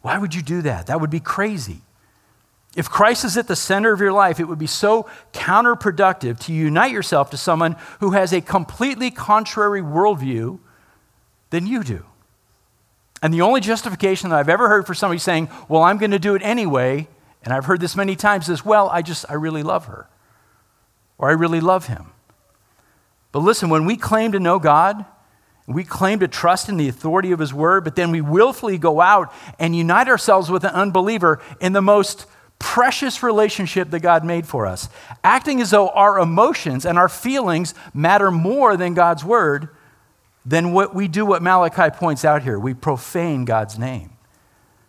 Why 0.00 0.18
would 0.18 0.34
you 0.34 0.42
do 0.42 0.62
that? 0.62 0.86
That 0.86 1.00
would 1.00 1.10
be 1.10 1.18
crazy. 1.18 1.80
If 2.76 2.88
Christ 2.88 3.24
is 3.24 3.36
at 3.36 3.48
the 3.48 3.56
center 3.56 3.92
of 3.92 4.00
your 4.00 4.12
life, 4.12 4.38
it 4.38 4.44
would 4.44 4.60
be 4.60 4.68
so 4.68 5.08
counterproductive 5.32 6.38
to 6.40 6.52
unite 6.52 6.92
yourself 6.92 7.30
to 7.30 7.36
someone 7.36 7.76
who 8.00 8.12
has 8.12 8.32
a 8.32 8.40
completely 8.40 9.10
contrary 9.10 9.82
worldview 9.82 10.60
than 11.50 11.66
you 11.66 11.82
do. 11.82 12.04
And 13.22 13.32
the 13.32 13.40
only 13.40 13.60
justification 13.60 14.30
that 14.30 14.38
I've 14.38 14.48
ever 14.48 14.68
heard 14.68 14.86
for 14.86 14.94
somebody 14.94 15.20
saying, 15.20 15.48
Well, 15.68 15.82
I'm 15.82 15.96
going 15.96 16.10
to 16.10 16.18
do 16.18 16.34
it 16.34 16.42
anyway, 16.42 17.08
and 17.44 17.54
I've 17.54 17.64
heard 17.64 17.80
this 17.80 17.96
many 17.96 18.16
times 18.16 18.50
as 18.50 18.64
well, 18.64 18.88
I 18.90 19.00
just, 19.02 19.24
I 19.28 19.34
really 19.34 19.62
love 19.62 19.86
her. 19.86 20.08
Or 21.18 21.28
I 21.28 21.32
really 21.32 21.60
love 21.60 21.86
him. 21.86 22.12
But 23.30 23.40
listen, 23.40 23.70
when 23.70 23.86
we 23.86 23.96
claim 23.96 24.32
to 24.32 24.40
know 24.40 24.58
God, 24.58 25.04
we 25.66 25.84
claim 25.84 26.18
to 26.18 26.28
trust 26.28 26.68
in 26.68 26.76
the 26.76 26.88
authority 26.88 27.30
of 27.30 27.38
his 27.38 27.54
word, 27.54 27.84
but 27.84 27.94
then 27.94 28.10
we 28.10 28.20
willfully 28.20 28.76
go 28.76 29.00
out 29.00 29.32
and 29.58 29.74
unite 29.74 30.08
ourselves 30.08 30.50
with 30.50 30.64
an 30.64 30.74
unbeliever 30.74 31.40
in 31.60 31.72
the 31.72 31.80
most 31.80 32.26
precious 32.58 33.22
relationship 33.22 33.90
that 33.90 34.00
God 34.00 34.24
made 34.24 34.46
for 34.46 34.66
us, 34.66 34.88
acting 35.22 35.60
as 35.60 35.70
though 35.70 35.88
our 35.90 36.18
emotions 36.18 36.84
and 36.84 36.98
our 36.98 37.08
feelings 37.08 37.74
matter 37.94 38.30
more 38.30 38.76
than 38.76 38.94
God's 38.94 39.24
word, 39.24 39.68
then 40.44 40.72
what 40.72 40.94
we 40.94 41.08
do 41.08 41.24
what 41.24 41.42
Malachi 41.42 41.94
points 41.96 42.24
out 42.24 42.42
here. 42.42 42.58
We 42.58 42.74
profane 42.74 43.44
God's 43.44 43.78
name. 43.78 44.10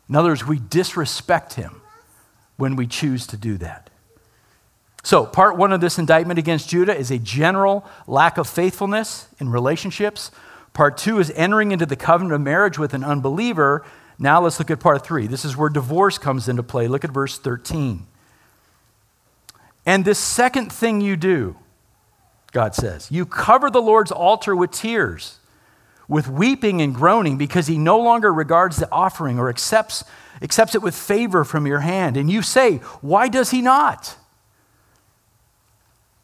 In 0.10 0.16
other 0.16 0.30
words, 0.30 0.46
we 0.46 0.60
disrespect 0.60 1.54
him 1.54 1.82
when 2.58 2.76
we 2.76 2.88
choose 2.88 3.28
to 3.28 3.38
do 3.38 3.58
that. 3.58 3.90
So, 5.04 5.26
part 5.26 5.58
one 5.58 5.74
of 5.74 5.82
this 5.82 6.00
indictment 6.00 6.40
against 6.40 6.70
Judah 6.70 6.98
is 6.98 7.12
a 7.12 7.20
general 7.20 7.86
lack 8.08 8.38
of 8.38 8.48
faithfulness 8.48 9.28
in 9.40 9.50
relationships. 9.50 10.32
Part 10.72 10.98
two 10.98 11.20
is 11.20 11.30
entering 11.32 11.72
into 11.72 11.86
the 11.86 11.98
covenant 11.98 12.34
of 12.34 12.42
marriage 12.42 12.80
with 12.80 12.94
an 12.94 13.04
unbeliever. 13.04 13.86
Now, 14.18 14.42
let's 14.42 14.60
look 14.60 14.72
at 14.72 14.80
part 14.80 15.06
three. 15.06 15.28
This 15.28 15.44
is 15.44 15.58
where 15.58 15.70
divorce 15.70 16.18
comes 16.18 16.48
into 16.48 16.64
play. 16.64 16.88
Look 16.88 17.04
at 17.04 17.12
verse 17.12 17.38
13. 17.38 18.08
And 19.86 20.06
this 20.06 20.20
second 20.20 20.72
thing 20.72 21.02
you 21.02 21.18
do, 21.18 21.58
God 22.54 22.74
says, 22.74 23.12
you 23.12 23.26
cover 23.26 23.70
the 23.70 23.82
Lord's 23.82 24.12
altar 24.12 24.56
with 24.56 24.72
tears, 24.72 25.40
with 26.14 26.28
weeping 26.28 26.82
and 26.82 26.94
groaning, 26.94 27.38
because 27.38 27.68
he 27.68 27.78
no 27.78 28.00
longer 28.00 28.32
regards 28.32 28.78
the 28.78 28.90
offering 28.92 29.40
or 29.40 29.50
accepts 29.50 30.04
accepts 30.42 30.76
it 30.76 30.82
with 30.82 30.94
favor 30.94 31.44
from 31.44 31.66
your 31.66 31.80
hand. 31.80 32.18
And 32.18 32.30
you 32.30 32.42
say, 32.42 32.78
Why 33.02 33.28
does 33.28 33.52
he 33.52 33.62
not? 33.62 34.16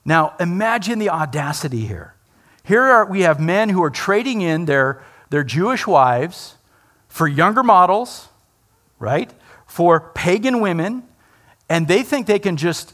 Now, 0.06 0.36
imagine 0.40 1.00
the 1.00 1.10
audacity 1.10 1.86
here. 1.86 2.16
Here 2.64 2.82
are, 2.82 3.06
we 3.06 3.22
have 3.22 3.40
men 3.40 3.70
who 3.70 3.84
are 3.84 3.90
trading 3.90 4.42
in 4.42 4.66
their, 4.66 5.04
their 5.30 5.44
Jewish 5.44 5.86
wives 5.86 6.56
for 7.08 7.28
younger 7.28 7.64
models, 7.64 8.30
right? 9.00 9.32
For 9.66 10.12
pagan 10.14 10.62
women, 10.62 11.04
and 11.68 11.88
they 11.88 12.04
think 12.04 12.28
they 12.28 12.40
can 12.40 12.58
just 12.58 12.94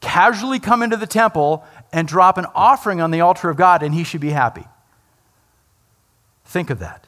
casually 0.00 0.58
come 0.58 0.82
into 0.82 0.96
the 0.96 1.06
temple 1.06 1.64
and 1.92 2.06
drop 2.06 2.38
an 2.38 2.46
offering 2.54 3.00
on 3.00 3.10
the 3.10 3.20
altar 3.20 3.48
of 3.48 3.56
God 3.56 3.82
and 3.82 3.94
he 3.94 4.04
should 4.04 4.20
be 4.20 4.30
happy. 4.30 4.64
Think 6.46 6.70
of 6.70 6.78
that. 6.78 7.06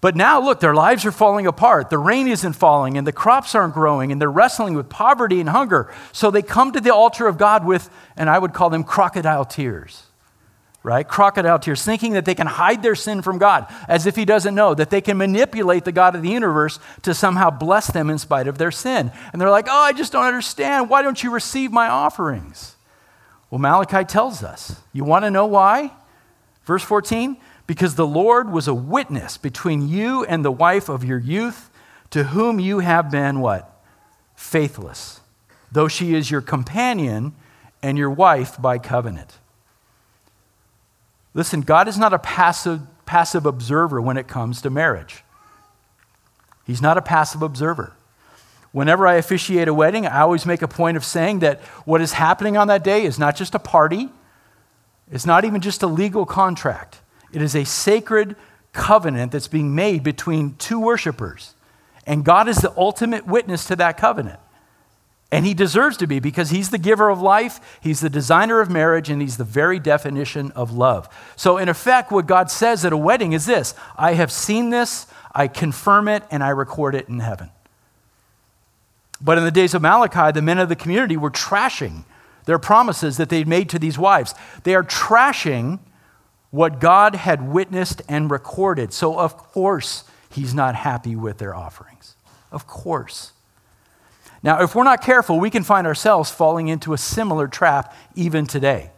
But 0.00 0.14
now, 0.14 0.40
look, 0.40 0.60
their 0.60 0.74
lives 0.74 1.04
are 1.04 1.12
falling 1.12 1.46
apart. 1.46 1.90
The 1.90 1.98
rain 1.98 2.28
isn't 2.28 2.52
falling, 2.52 2.96
and 2.96 3.06
the 3.06 3.12
crops 3.12 3.54
aren't 3.54 3.74
growing, 3.74 4.12
and 4.12 4.20
they're 4.20 4.30
wrestling 4.30 4.74
with 4.74 4.88
poverty 4.88 5.40
and 5.40 5.48
hunger. 5.48 5.92
So 6.12 6.30
they 6.30 6.42
come 6.42 6.72
to 6.72 6.80
the 6.80 6.94
altar 6.94 7.26
of 7.26 7.36
God 7.36 7.66
with, 7.66 7.90
and 8.16 8.30
I 8.30 8.38
would 8.38 8.52
call 8.52 8.70
them 8.70 8.84
crocodile 8.84 9.44
tears, 9.44 10.04
right? 10.84 11.06
Crocodile 11.06 11.58
tears, 11.58 11.84
thinking 11.84 12.12
that 12.12 12.24
they 12.24 12.36
can 12.36 12.46
hide 12.46 12.80
their 12.80 12.94
sin 12.94 13.22
from 13.22 13.38
God, 13.38 13.66
as 13.88 14.06
if 14.06 14.14
He 14.14 14.24
doesn't 14.24 14.54
know, 14.54 14.72
that 14.72 14.90
they 14.90 15.00
can 15.00 15.16
manipulate 15.16 15.84
the 15.84 15.90
God 15.90 16.14
of 16.14 16.22
the 16.22 16.30
universe 16.30 16.78
to 17.02 17.12
somehow 17.12 17.50
bless 17.50 17.88
them 17.88 18.08
in 18.08 18.18
spite 18.18 18.46
of 18.46 18.56
their 18.56 18.70
sin. 18.70 19.10
And 19.32 19.42
they're 19.42 19.50
like, 19.50 19.66
oh, 19.68 19.82
I 19.82 19.92
just 19.92 20.12
don't 20.12 20.26
understand. 20.26 20.88
Why 20.88 21.02
don't 21.02 21.20
you 21.24 21.32
receive 21.32 21.72
my 21.72 21.88
offerings? 21.88 22.76
Well, 23.50 23.58
Malachi 23.58 24.04
tells 24.04 24.44
us. 24.44 24.80
You 24.92 25.02
want 25.02 25.24
to 25.24 25.30
know 25.30 25.46
why? 25.46 25.90
Verse 26.64 26.84
14 26.84 27.36
because 27.68 27.96
the 27.96 28.06
Lord 28.06 28.50
was 28.50 28.66
a 28.66 28.74
witness 28.74 29.36
between 29.36 29.88
you 29.88 30.24
and 30.24 30.42
the 30.42 30.50
wife 30.50 30.88
of 30.88 31.04
your 31.04 31.18
youth, 31.18 31.70
to 32.10 32.24
whom 32.24 32.58
you 32.58 32.78
have 32.78 33.10
been 33.10 33.40
what? 33.40 33.70
Faithless, 34.34 35.20
though 35.70 35.86
she 35.86 36.14
is 36.14 36.30
your 36.30 36.40
companion 36.40 37.34
and 37.82 37.98
your 37.98 38.10
wife 38.10 38.60
by 38.60 38.78
covenant. 38.78 39.36
Listen, 41.34 41.60
God 41.60 41.88
is 41.88 41.98
not 41.98 42.14
a 42.14 42.18
passive, 42.18 42.80
passive 43.04 43.44
observer 43.44 44.00
when 44.00 44.16
it 44.16 44.26
comes 44.26 44.62
to 44.62 44.70
marriage. 44.70 45.22
He's 46.66 46.80
not 46.80 46.96
a 46.96 47.02
passive 47.02 47.42
observer. 47.42 47.92
Whenever 48.72 49.06
I 49.06 49.14
officiate 49.14 49.68
a 49.68 49.74
wedding, 49.74 50.06
I 50.06 50.20
always 50.20 50.46
make 50.46 50.62
a 50.62 50.68
point 50.68 50.96
of 50.96 51.04
saying 51.04 51.40
that 51.40 51.60
what 51.84 52.00
is 52.00 52.14
happening 52.14 52.56
on 52.56 52.68
that 52.68 52.82
day 52.82 53.04
is 53.04 53.18
not 53.18 53.36
just 53.36 53.54
a 53.54 53.58
party, 53.58 54.08
it's 55.12 55.26
not 55.26 55.44
even 55.44 55.60
just 55.60 55.82
a 55.82 55.86
legal 55.86 56.24
contract. 56.24 57.00
It 57.32 57.42
is 57.42 57.54
a 57.54 57.64
sacred 57.64 58.36
covenant 58.72 59.32
that's 59.32 59.48
being 59.48 59.74
made 59.74 60.02
between 60.02 60.54
two 60.56 60.80
worshipers. 60.80 61.54
And 62.06 62.24
God 62.24 62.48
is 62.48 62.58
the 62.58 62.72
ultimate 62.76 63.26
witness 63.26 63.66
to 63.66 63.76
that 63.76 63.98
covenant. 63.98 64.40
And 65.30 65.44
he 65.44 65.52
deserves 65.52 65.98
to 65.98 66.06
be 66.06 66.20
because 66.20 66.48
he's 66.48 66.70
the 66.70 66.78
giver 66.78 67.10
of 67.10 67.20
life, 67.20 67.78
he's 67.82 68.00
the 68.00 68.08
designer 68.08 68.60
of 68.60 68.70
marriage, 68.70 69.10
and 69.10 69.20
he's 69.20 69.36
the 69.36 69.44
very 69.44 69.78
definition 69.78 70.50
of 70.52 70.72
love. 70.72 71.06
So, 71.36 71.58
in 71.58 71.68
effect, 71.68 72.10
what 72.10 72.26
God 72.26 72.50
says 72.50 72.82
at 72.86 72.94
a 72.94 72.96
wedding 72.96 73.34
is 73.34 73.44
this 73.44 73.74
I 73.96 74.14
have 74.14 74.32
seen 74.32 74.70
this, 74.70 75.06
I 75.34 75.48
confirm 75.48 76.08
it, 76.08 76.22
and 76.30 76.42
I 76.42 76.48
record 76.48 76.94
it 76.94 77.08
in 77.10 77.20
heaven. 77.20 77.50
But 79.20 79.36
in 79.36 79.44
the 79.44 79.50
days 79.50 79.74
of 79.74 79.82
Malachi, 79.82 80.32
the 80.32 80.40
men 80.40 80.58
of 80.58 80.70
the 80.70 80.76
community 80.76 81.18
were 81.18 81.30
trashing 81.30 82.04
their 82.46 82.58
promises 82.58 83.18
that 83.18 83.28
they'd 83.28 83.48
made 83.48 83.68
to 83.68 83.78
these 83.78 83.98
wives. 83.98 84.34
They 84.62 84.74
are 84.74 84.84
trashing 84.84 85.80
what 86.50 86.80
God 86.80 87.14
had 87.14 87.46
witnessed 87.46 88.02
and 88.08 88.30
recorded. 88.30 88.92
So, 88.92 89.18
of 89.18 89.36
course, 89.36 90.04
he's 90.30 90.54
not 90.54 90.74
happy 90.74 91.14
with 91.14 91.38
their 91.38 91.54
offerings. 91.54 92.16
Of 92.50 92.66
course. 92.66 93.32
Now, 94.42 94.62
if 94.62 94.74
we're 94.74 94.84
not 94.84 95.02
careful, 95.02 95.38
we 95.38 95.50
can 95.50 95.62
find 95.62 95.86
ourselves 95.86 96.30
falling 96.30 96.68
into 96.68 96.92
a 96.92 96.98
similar 96.98 97.48
trap 97.48 97.94
even 98.14 98.46
today. 98.46 98.90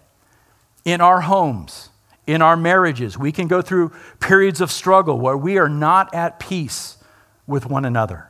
In 0.84 1.00
our 1.00 1.22
homes, 1.22 1.88
in 2.26 2.42
our 2.42 2.56
marriages, 2.56 3.18
we 3.18 3.32
can 3.32 3.48
go 3.48 3.60
through 3.62 3.92
periods 4.20 4.60
of 4.60 4.70
struggle 4.70 5.18
where 5.18 5.36
we 5.36 5.58
are 5.58 5.68
not 5.68 6.14
at 6.14 6.38
peace 6.38 6.98
with 7.46 7.66
one 7.66 7.84
another, 7.84 8.28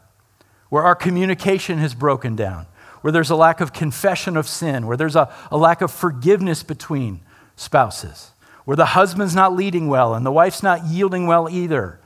where 0.70 0.82
our 0.82 0.94
communication 0.94 1.78
has 1.78 1.94
broken 1.94 2.36
down, 2.36 2.66
where 3.02 3.12
there's 3.12 3.30
a 3.30 3.36
lack 3.36 3.60
of 3.60 3.72
confession 3.72 4.36
of 4.36 4.48
sin, 4.48 4.86
where 4.86 4.96
there's 4.96 5.16
a, 5.16 5.32
a 5.50 5.58
lack 5.58 5.82
of 5.82 5.90
forgiveness 5.90 6.62
between 6.62 7.20
spouses 7.56 8.30
where 8.70 8.76
the 8.76 8.86
husband's 8.86 9.34
not 9.34 9.52
leading 9.52 9.88
well 9.88 10.14
and 10.14 10.24
the 10.24 10.30
wife's 10.30 10.62
not 10.62 10.84
yielding 10.84 11.26
well 11.26 11.50
either. 11.50 11.98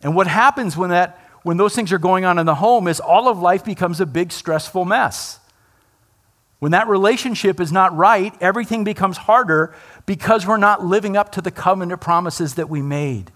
And 0.00 0.14
what 0.14 0.28
happens 0.28 0.76
when, 0.76 0.90
that, 0.90 1.18
when 1.42 1.56
those 1.56 1.74
things 1.74 1.92
are 1.92 1.98
going 1.98 2.24
on 2.24 2.38
in 2.38 2.46
the 2.46 2.54
home 2.54 2.86
is 2.86 3.00
all 3.00 3.26
of 3.26 3.40
life 3.40 3.64
becomes 3.64 4.00
a 4.00 4.06
big 4.06 4.30
stressful 4.30 4.84
mess. 4.84 5.40
When 6.60 6.70
that 6.70 6.86
relationship 6.86 7.58
is 7.58 7.72
not 7.72 7.92
right, 7.96 8.32
everything 8.40 8.84
becomes 8.84 9.16
harder 9.16 9.74
because 10.06 10.46
we're 10.46 10.58
not 10.58 10.84
living 10.84 11.16
up 11.16 11.32
to 11.32 11.40
the 11.40 11.50
covenant 11.50 12.00
promises 12.00 12.54
that 12.54 12.68
we 12.68 12.82
made. 12.82 13.32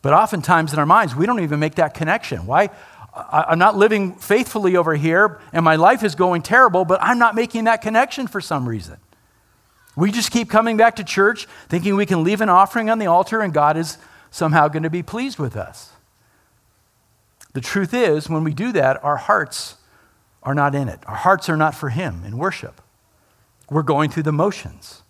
But 0.00 0.12
oftentimes 0.12 0.72
in 0.72 0.78
our 0.78 0.86
minds, 0.86 1.16
we 1.16 1.26
don't 1.26 1.40
even 1.40 1.58
make 1.58 1.74
that 1.74 1.92
connection. 1.92 2.46
Why? 2.46 2.70
I'm 3.12 3.58
not 3.58 3.76
living 3.76 4.14
faithfully 4.14 4.76
over 4.76 4.94
here, 4.94 5.40
and 5.52 5.64
my 5.64 5.74
life 5.74 6.04
is 6.04 6.14
going 6.14 6.42
terrible, 6.42 6.84
but 6.84 7.02
I'm 7.02 7.18
not 7.18 7.34
making 7.34 7.64
that 7.64 7.82
connection 7.82 8.28
for 8.28 8.40
some 8.40 8.68
reason. 8.68 8.98
We 9.98 10.12
just 10.12 10.30
keep 10.30 10.48
coming 10.48 10.76
back 10.76 10.94
to 10.96 11.04
church 11.04 11.48
thinking 11.68 11.96
we 11.96 12.06
can 12.06 12.22
leave 12.22 12.40
an 12.40 12.48
offering 12.48 12.88
on 12.88 13.00
the 13.00 13.06
altar 13.06 13.40
and 13.40 13.52
God 13.52 13.76
is 13.76 13.98
somehow 14.30 14.68
going 14.68 14.84
to 14.84 14.90
be 14.90 15.02
pleased 15.02 15.40
with 15.40 15.56
us. 15.56 15.90
The 17.52 17.60
truth 17.60 17.92
is, 17.92 18.30
when 18.30 18.44
we 18.44 18.54
do 18.54 18.70
that, 18.72 19.02
our 19.02 19.16
hearts 19.16 19.74
are 20.44 20.54
not 20.54 20.76
in 20.76 20.88
it. 20.88 21.00
Our 21.08 21.16
hearts 21.16 21.48
are 21.48 21.56
not 21.56 21.74
for 21.74 21.88
Him 21.88 22.22
in 22.24 22.38
worship. 22.38 22.80
We're 23.68 23.82
going 23.82 24.10
through 24.10 24.22
the 24.22 24.32
motions. 24.32 25.02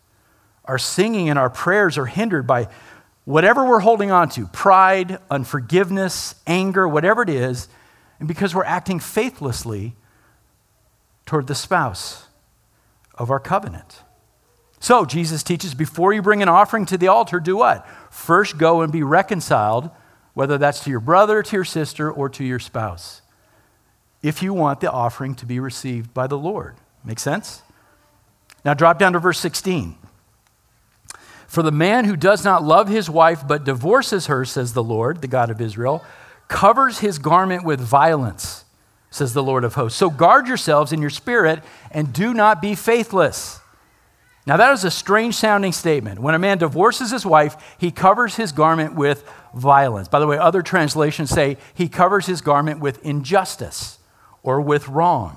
Our 0.64 0.78
singing 0.78 1.28
and 1.28 1.38
our 1.38 1.50
prayers 1.50 1.98
are 1.98 2.06
hindered 2.06 2.46
by 2.46 2.68
whatever 3.26 3.68
we're 3.68 3.80
holding 3.80 4.10
on 4.10 4.30
to 4.30 4.46
pride, 4.46 5.18
unforgiveness, 5.30 6.34
anger, 6.46 6.88
whatever 6.88 7.20
it 7.20 7.28
is, 7.28 7.68
and 8.20 8.26
because 8.26 8.54
we're 8.54 8.64
acting 8.64 9.00
faithlessly 9.00 9.96
toward 11.26 11.46
the 11.46 11.54
spouse 11.54 12.28
of 13.16 13.30
our 13.30 13.40
covenant. 13.40 14.02
So 14.80 15.04
Jesus 15.04 15.42
teaches 15.42 15.74
before 15.74 16.12
you 16.12 16.22
bring 16.22 16.42
an 16.42 16.48
offering 16.48 16.86
to 16.86 16.98
the 16.98 17.08
altar, 17.08 17.40
do 17.40 17.56
what? 17.56 17.86
First 18.10 18.58
go 18.58 18.80
and 18.82 18.92
be 18.92 19.02
reconciled, 19.02 19.90
whether 20.34 20.56
that's 20.56 20.84
to 20.84 20.90
your 20.90 21.00
brother, 21.00 21.42
to 21.42 21.56
your 21.56 21.64
sister, 21.64 22.10
or 22.10 22.28
to 22.28 22.44
your 22.44 22.60
spouse. 22.60 23.22
if 24.22 24.42
you 24.42 24.52
want 24.52 24.80
the 24.80 24.90
offering 24.90 25.34
to 25.36 25.46
be 25.46 25.60
received 25.60 26.12
by 26.12 26.26
the 26.26 26.38
Lord. 26.38 26.76
Make 27.04 27.18
sense? 27.18 27.62
Now 28.64 28.74
drop 28.74 28.98
down 28.98 29.12
to 29.12 29.18
verse 29.18 29.38
16. 29.38 29.96
For 31.46 31.62
the 31.62 31.72
man 31.72 32.04
who 32.04 32.16
does 32.16 32.44
not 32.44 32.62
love 32.62 32.88
his 32.88 33.08
wife 33.08 33.46
but 33.46 33.64
divorces 33.64 34.26
her, 34.26 34.44
says 34.44 34.72
the 34.74 34.82
Lord, 34.82 35.22
the 35.22 35.28
God 35.28 35.50
of 35.50 35.60
Israel, 35.60 36.04
covers 36.48 36.98
his 36.98 37.18
garment 37.18 37.64
with 37.64 37.80
violence, 37.80 38.64
says 39.10 39.32
the 39.32 39.42
Lord 39.42 39.64
of 39.64 39.74
hosts. 39.74 39.98
So 39.98 40.10
guard 40.10 40.46
yourselves 40.46 40.92
in 40.92 41.00
your 41.00 41.10
spirit 41.10 41.62
and 41.90 42.12
do 42.12 42.34
not 42.34 42.60
be 42.60 42.74
faithless. 42.74 43.60
Now, 44.48 44.56
that 44.56 44.72
is 44.72 44.82
a 44.82 44.90
strange 44.90 45.34
sounding 45.34 45.72
statement. 45.72 46.20
When 46.20 46.34
a 46.34 46.38
man 46.38 46.56
divorces 46.56 47.10
his 47.10 47.26
wife, 47.26 47.76
he 47.76 47.90
covers 47.90 48.36
his 48.36 48.50
garment 48.50 48.94
with 48.94 49.22
violence. 49.54 50.08
By 50.08 50.20
the 50.20 50.26
way, 50.26 50.38
other 50.38 50.62
translations 50.62 51.28
say 51.28 51.58
he 51.74 51.86
covers 51.86 52.24
his 52.24 52.40
garment 52.40 52.80
with 52.80 53.04
injustice 53.04 53.98
or 54.42 54.62
with 54.62 54.88
wrong. 54.88 55.36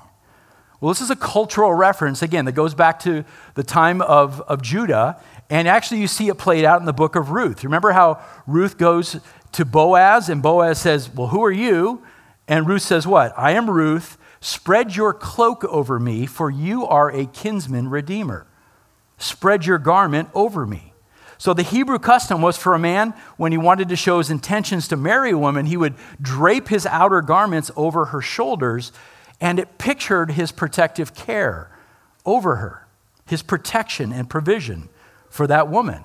Well, 0.80 0.88
this 0.88 1.02
is 1.02 1.10
a 1.10 1.16
cultural 1.16 1.74
reference, 1.74 2.22
again, 2.22 2.46
that 2.46 2.52
goes 2.52 2.74
back 2.74 3.00
to 3.00 3.26
the 3.54 3.62
time 3.62 4.00
of, 4.00 4.40
of 4.48 4.62
Judah. 4.62 5.20
And 5.50 5.68
actually, 5.68 6.00
you 6.00 6.08
see 6.08 6.28
it 6.28 6.38
played 6.38 6.64
out 6.64 6.80
in 6.80 6.86
the 6.86 6.94
book 6.94 7.14
of 7.14 7.32
Ruth. 7.32 7.64
Remember 7.64 7.92
how 7.92 8.18
Ruth 8.46 8.78
goes 8.78 9.20
to 9.52 9.66
Boaz, 9.66 10.30
and 10.30 10.42
Boaz 10.42 10.80
says, 10.80 11.14
Well, 11.14 11.28
who 11.28 11.44
are 11.44 11.52
you? 11.52 12.02
And 12.48 12.66
Ruth 12.66 12.80
says, 12.80 13.06
What? 13.06 13.34
I 13.36 13.50
am 13.50 13.68
Ruth. 13.68 14.16
Spread 14.40 14.96
your 14.96 15.12
cloak 15.12 15.64
over 15.66 16.00
me, 16.00 16.24
for 16.24 16.50
you 16.50 16.86
are 16.86 17.10
a 17.10 17.26
kinsman 17.26 17.90
redeemer. 17.90 18.46
Spread 19.22 19.64
your 19.66 19.78
garment 19.78 20.28
over 20.34 20.66
me. 20.66 20.92
So 21.38 21.54
the 21.54 21.62
Hebrew 21.62 22.00
custom 22.00 22.42
was 22.42 22.56
for 22.56 22.74
a 22.74 22.78
man, 22.78 23.14
when 23.36 23.52
he 23.52 23.58
wanted 23.58 23.88
to 23.90 23.96
show 23.96 24.18
his 24.18 24.30
intentions 24.30 24.88
to 24.88 24.96
marry 24.96 25.30
a 25.30 25.38
woman, 25.38 25.66
he 25.66 25.76
would 25.76 25.94
drape 26.20 26.66
his 26.68 26.86
outer 26.86 27.22
garments 27.22 27.70
over 27.76 28.06
her 28.06 28.20
shoulders, 28.20 28.90
and 29.40 29.60
it 29.60 29.78
pictured 29.78 30.32
his 30.32 30.50
protective 30.50 31.14
care 31.14 31.70
over 32.26 32.56
her, 32.56 32.86
his 33.26 33.42
protection 33.42 34.12
and 34.12 34.28
provision 34.28 34.88
for 35.30 35.46
that 35.46 35.68
woman. 35.68 36.02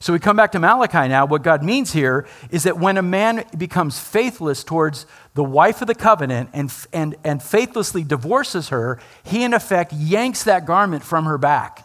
So 0.00 0.12
we 0.12 0.18
come 0.18 0.36
back 0.36 0.52
to 0.52 0.58
Malachi 0.58 1.08
now. 1.08 1.24
What 1.24 1.42
God 1.42 1.62
means 1.62 1.94
here 1.94 2.26
is 2.50 2.64
that 2.64 2.78
when 2.78 2.98
a 2.98 3.02
man 3.02 3.46
becomes 3.56 3.98
faithless 3.98 4.62
towards 4.62 5.06
the 5.32 5.44
wife 5.44 5.80
of 5.80 5.86
the 5.86 5.94
covenant 5.94 6.50
and, 6.52 6.70
and, 6.92 7.16
and 7.24 7.42
faithlessly 7.42 8.04
divorces 8.04 8.68
her, 8.68 9.00
he 9.22 9.44
in 9.44 9.54
effect 9.54 9.94
yanks 9.94 10.44
that 10.44 10.66
garment 10.66 11.02
from 11.02 11.24
her 11.24 11.38
back. 11.38 11.83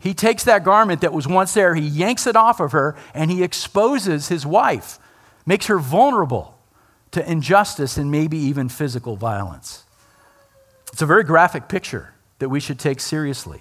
He 0.00 0.14
takes 0.14 0.44
that 0.44 0.64
garment 0.64 1.02
that 1.02 1.12
was 1.12 1.28
once 1.28 1.54
there, 1.54 1.74
he 1.74 1.86
yanks 1.86 2.26
it 2.26 2.34
off 2.34 2.58
of 2.58 2.72
her, 2.72 2.96
and 3.14 3.30
he 3.30 3.42
exposes 3.42 4.28
his 4.28 4.44
wife, 4.44 4.98
makes 5.46 5.66
her 5.66 5.78
vulnerable 5.78 6.58
to 7.12 7.30
injustice 7.30 7.96
and 7.96 8.10
maybe 8.10 8.38
even 8.38 8.68
physical 8.68 9.16
violence. 9.16 9.84
It's 10.92 11.02
a 11.02 11.06
very 11.06 11.22
graphic 11.22 11.68
picture 11.68 12.14
that 12.38 12.48
we 12.48 12.60
should 12.60 12.78
take 12.78 13.00
seriously. 13.00 13.60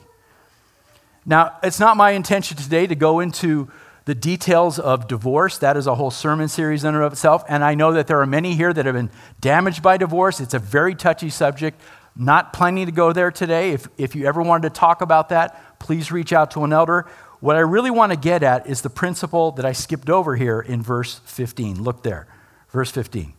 Now, 1.25 1.57
it's 1.61 1.79
not 1.79 1.97
my 1.97 2.11
intention 2.11 2.57
today 2.57 2.87
to 2.87 2.95
go 2.95 3.19
into 3.19 3.69
the 4.05 4.15
details 4.15 4.79
of 4.79 5.07
divorce. 5.07 5.59
That 5.59 5.77
is 5.77 5.85
a 5.85 5.93
whole 5.93 6.09
sermon 6.09 6.47
series 6.47 6.83
in 6.83 6.95
and 6.95 7.03
of 7.03 7.13
itself. 7.13 7.43
And 7.47 7.63
I 7.63 7.75
know 7.75 7.91
that 7.93 8.07
there 8.07 8.19
are 8.21 8.25
many 8.25 8.55
here 8.55 8.73
that 8.73 8.85
have 8.85 8.95
been 8.95 9.11
damaged 9.39 9.83
by 9.83 9.97
divorce. 9.97 10.39
It's 10.39 10.55
a 10.55 10.59
very 10.59 10.95
touchy 10.95 11.29
subject. 11.29 11.79
Not 12.15 12.51
planning 12.51 12.87
to 12.87 12.91
go 12.91 13.13
there 13.13 13.29
today. 13.29 13.71
If, 13.71 13.87
if 13.97 14.15
you 14.15 14.25
ever 14.25 14.41
wanted 14.41 14.73
to 14.73 14.79
talk 14.79 15.01
about 15.01 15.29
that, 15.29 15.61
please 15.79 16.11
reach 16.11 16.33
out 16.33 16.51
to 16.51 16.63
an 16.63 16.73
elder. 16.73 17.07
What 17.39 17.55
I 17.55 17.59
really 17.59 17.91
want 17.91 18.11
to 18.11 18.17
get 18.17 18.43
at 18.43 18.67
is 18.67 18.81
the 18.81 18.89
principle 18.89 19.51
that 19.53 19.65
I 19.65 19.71
skipped 19.71 20.09
over 20.09 20.35
here 20.35 20.59
in 20.59 20.81
verse 20.81 21.21
15. 21.25 21.81
Look 21.81 22.03
there, 22.03 22.27
verse 22.69 22.91
15. 22.91 23.33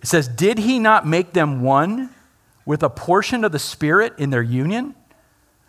It 0.00 0.06
says, 0.06 0.28
Did 0.28 0.58
he 0.58 0.78
not 0.78 1.06
make 1.06 1.32
them 1.32 1.62
one 1.62 2.10
with 2.64 2.82
a 2.82 2.90
portion 2.90 3.44
of 3.44 3.52
the 3.52 3.58
Spirit 3.58 4.12
in 4.18 4.30
their 4.30 4.42
union? 4.42 4.94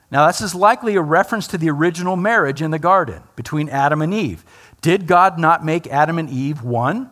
Now, 0.10 0.28
this 0.28 0.42
is 0.42 0.56
likely 0.56 0.96
a 0.96 1.02
reference 1.02 1.48
to 1.48 1.58
the 1.58 1.70
original 1.70 2.16
marriage 2.16 2.62
in 2.62 2.72
the 2.72 2.80
garden 2.80 3.24
between 3.36 3.70
Adam 3.70 4.02
and 4.02 4.14
Eve. 4.14 4.46
Did 4.82 5.06
God 5.06 5.38
not 5.38 5.66
make 5.66 5.86
Adam 5.88 6.18
and 6.18 6.30
Eve 6.30 6.64
one? 6.64 7.10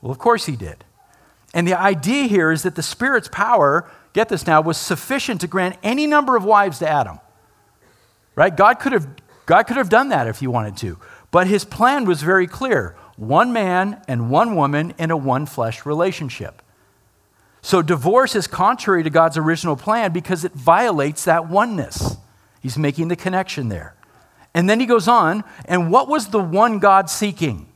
Well, 0.00 0.12
of 0.12 0.18
course 0.18 0.46
he 0.46 0.54
did. 0.54 0.84
And 1.52 1.66
the 1.66 1.78
idea 1.78 2.24
here 2.24 2.52
is 2.52 2.62
that 2.62 2.74
the 2.74 2.82
Spirit's 2.82 3.28
power, 3.28 3.90
get 4.12 4.28
this 4.28 4.46
now, 4.46 4.60
was 4.60 4.76
sufficient 4.76 5.40
to 5.40 5.46
grant 5.46 5.76
any 5.82 6.06
number 6.06 6.36
of 6.36 6.44
wives 6.44 6.78
to 6.80 6.88
Adam. 6.88 7.18
Right? 8.36 8.56
God 8.56 8.74
could 8.74 8.92
have, 8.92 9.08
God 9.46 9.64
could 9.64 9.76
have 9.76 9.88
done 9.88 10.10
that 10.10 10.28
if 10.28 10.38
he 10.38 10.46
wanted 10.46 10.76
to. 10.78 10.98
But 11.32 11.48
his 11.48 11.64
plan 11.64 12.04
was 12.04 12.22
very 12.22 12.46
clear 12.46 12.96
one 13.16 13.52
man 13.52 14.00
and 14.06 14.30
one 14.30 14.54
woman 14.54 14.94
in 14.98 15.10
a 15.10 15.16
one 15.16 15.46
flesh 15.46 15.84
relationship. 15.84 16.62
So 17.62 17.82
divorce 17.82 18.36
is 18.36 18.46
contrary 18.46 19.02
to 19.02 19.10
God's 19.10 19.36
original 19.36 19.74
plan 19.74 20.12
because 20.12 20.44
it 20.44 20.52
violates 20.52 21.24
that 21.24 21.48
oneness. 21.48 22.16
He's 22.60 22.78
making 22.78 23.08
the 23.08 23.16
connection 23.16 23.70
there. 23.70 23.96
And 24.54 24.70
then 24.70 24.80
he 24.80 24.86
goes 24.86 25.08
on, 25.08 25.44
and 25.64 25.90
what 25.90 26.08
was 26.08 26.28
the 26.28 26.38
one 26.38 26.78
God 26.78 27.10
seeking? 27.10 27.66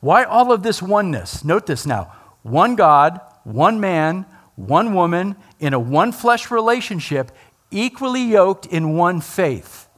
Why 0.00 0.24
all 0.24 0.52
of 0.52 0.62
this 0.62 0.82
oneness? 0.82 1.44
Note 1.44 1.66
this 1.66 1.86
now 1.86 2.12
one 2.42 2.76
God, 2.76 3.20
one 3.44 3.80
man, 3.80 4.26
one 4.56 4.92
woman 4.92 5.36
in 5.58 5.72
a 5.72 5.78
one 5.78 6.12
flesh 6.12 6.50
relationship, 6.50 7.32
equally 7.74 8.22
yoked 8.22 8.64
in 8.64 8.96
one 8.96 9.20
faith. 9.20 9.88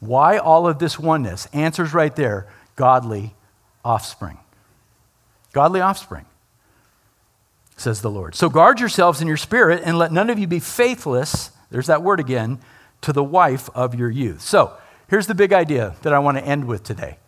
Why 0.00 0.38
all 0.38 0.68
of 0.68 0.78
this 0.78 0.98
oneness? 0.98 1.46
Answers 1.52 1.94
right 1.94 2.14
there 2.14 2.46
godly 2.76 3.34
offspring. 3.84 4.38
Godly 5.52 5.80
offspring, 5.80 6.26
says 7.76 8.02
the 8.02 8.10
Lord. 8.10 8.34
So 8.34 8.48
guard 8.48 8.80
yourselves 8.80 9.20
in 9.20 9.26
your 9.26 9.36
spirit 9.36 9.82
and 9.84 9.98
let 9.98 10.12
none 10.12 10.30
of 10.30 10.38
you 10.38 10.46
be 10.46 10.60
faithless, 10.60 11.50
there's 11.70 11.86
that 11.86 12.02
word 12.02 12.20
again, 12.20 12.60
to 13.00 13.12
the 13.12 13.24
wife 13.24 13.70
of 13.74 13.94
your 13.94 14.10
youth. 14.10 14.42
So 14.42 14.76
here's 15.08 15.26
the 15.26 15.34
big 15.34 15.52
idea 15.52 15.96
that 16.02 16.12
I 16.12 16.18
want 16.18 16.36
to 16.38 16.44
end 16.44 16.66
with 16.66 16.82
today 16.82 17.18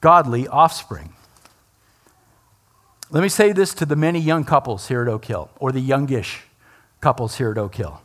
godly 0.00 0.48
offspring. 0.48 1.12
Let 3.10 3.22
me 3.22 3.28
say 3.28 3.52
this 3.52 3.72
to 3.74 3.86
the 3.86 3.96
many 3.96 4.18
young 4.18 4.44
couples 4.44 4.88
here 4.88 5.02
at 5.02 5.08
Oak 5.08 5.26
Hill, 5.26 5.50
or 5.58 5.70
the 5.70 5.80
youngish 5.80 6.42
couples 7.00 7.36
here 7.36 7.52
at 7.52 7.58
Oak 7.58 7.74
Hill. 7.76 8.00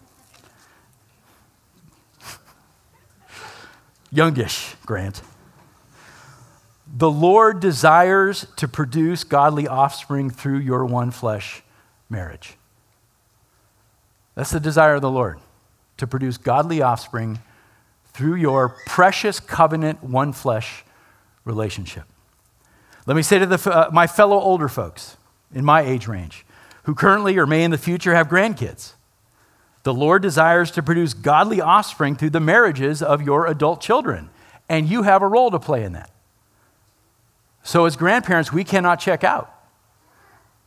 Youngish, 4.11 4.75
Grant. 4.85 5.21
The 6.93 7.09
Lord 7.09 7.59
desires 7.59 8.45
to 8.57 8.67
produce 8.67 9.23
godly 9.23 9.67
offspring 9.67 10.29
through 10.29 10.59
your 10.59 10.85
one 10.85 11.11
flesh 11.11 11.63
marriage. 12.09 12.57
That's 14.35 14.51
the 14.51 14.59
desire 14.59 14.95
of 14.95 15.01
the 15.01 15.11
Lord, 15.11 15.39
to 15.97 16.07
produce 16.07 16.37
godly 16.37 16.81
offspring 16.81 17.39
through 18.13 18.35
your 18.35 18.75
precious 18.85 19.39
covenant 19.39 20.03
one 20.03 20.33
flesh 20.33 20.83
relationship. 21.45 22.03
Let 23.05 23.15
me 23.15 23.23
say 23.23 23.39
to 23.39 23.45
the, 23.45 23.71
uh, 23.71 23.89
my 23.91 24.05
fellow 24.07 24.39
older 24.39 24.67
folks 24.67 25.17
in 25.53 25.65
my 25.65 25.81
age 25.81 26.07
range 26.07 26.45
who 26.83 26.93
currently 26.93 27.37
or 27.37 27.45
may 27.45 27.63
in 27.63 27.71
the 27.71 27.77
future 27.77 28.13
have 28.13 28.27
grandkids 28.27 28.93
the 29.83 29.93
Lord 29.93 30.21
desires 30.21 30.71
to 30.71 30.83
produce 30.83 31.13
godly 31.13 31.59
offspring 31.59 32.15
through 32.15 32.29
the 32.31 32.39
marriages 32.39 33.01
of 33.01 33.21
your 33.21 33.47
adult 33.47 33.81
children, 33.81 34.29
and 34.69 34.87
you 34.87 35.03
have 35.03 35.21
a 35.21 35.27
role 35.27 35.51
to 35.51 35.59
play 35.59 35.83
in 35.83 35.93
that. 35.93 36.11
So, 37.63 37.85
as 37.85 37.95
grandparents, 37.95 38.51
we 38.51 38.63
cannot 38.63 38.99
check 38.99 39.23
out 39.23 39.53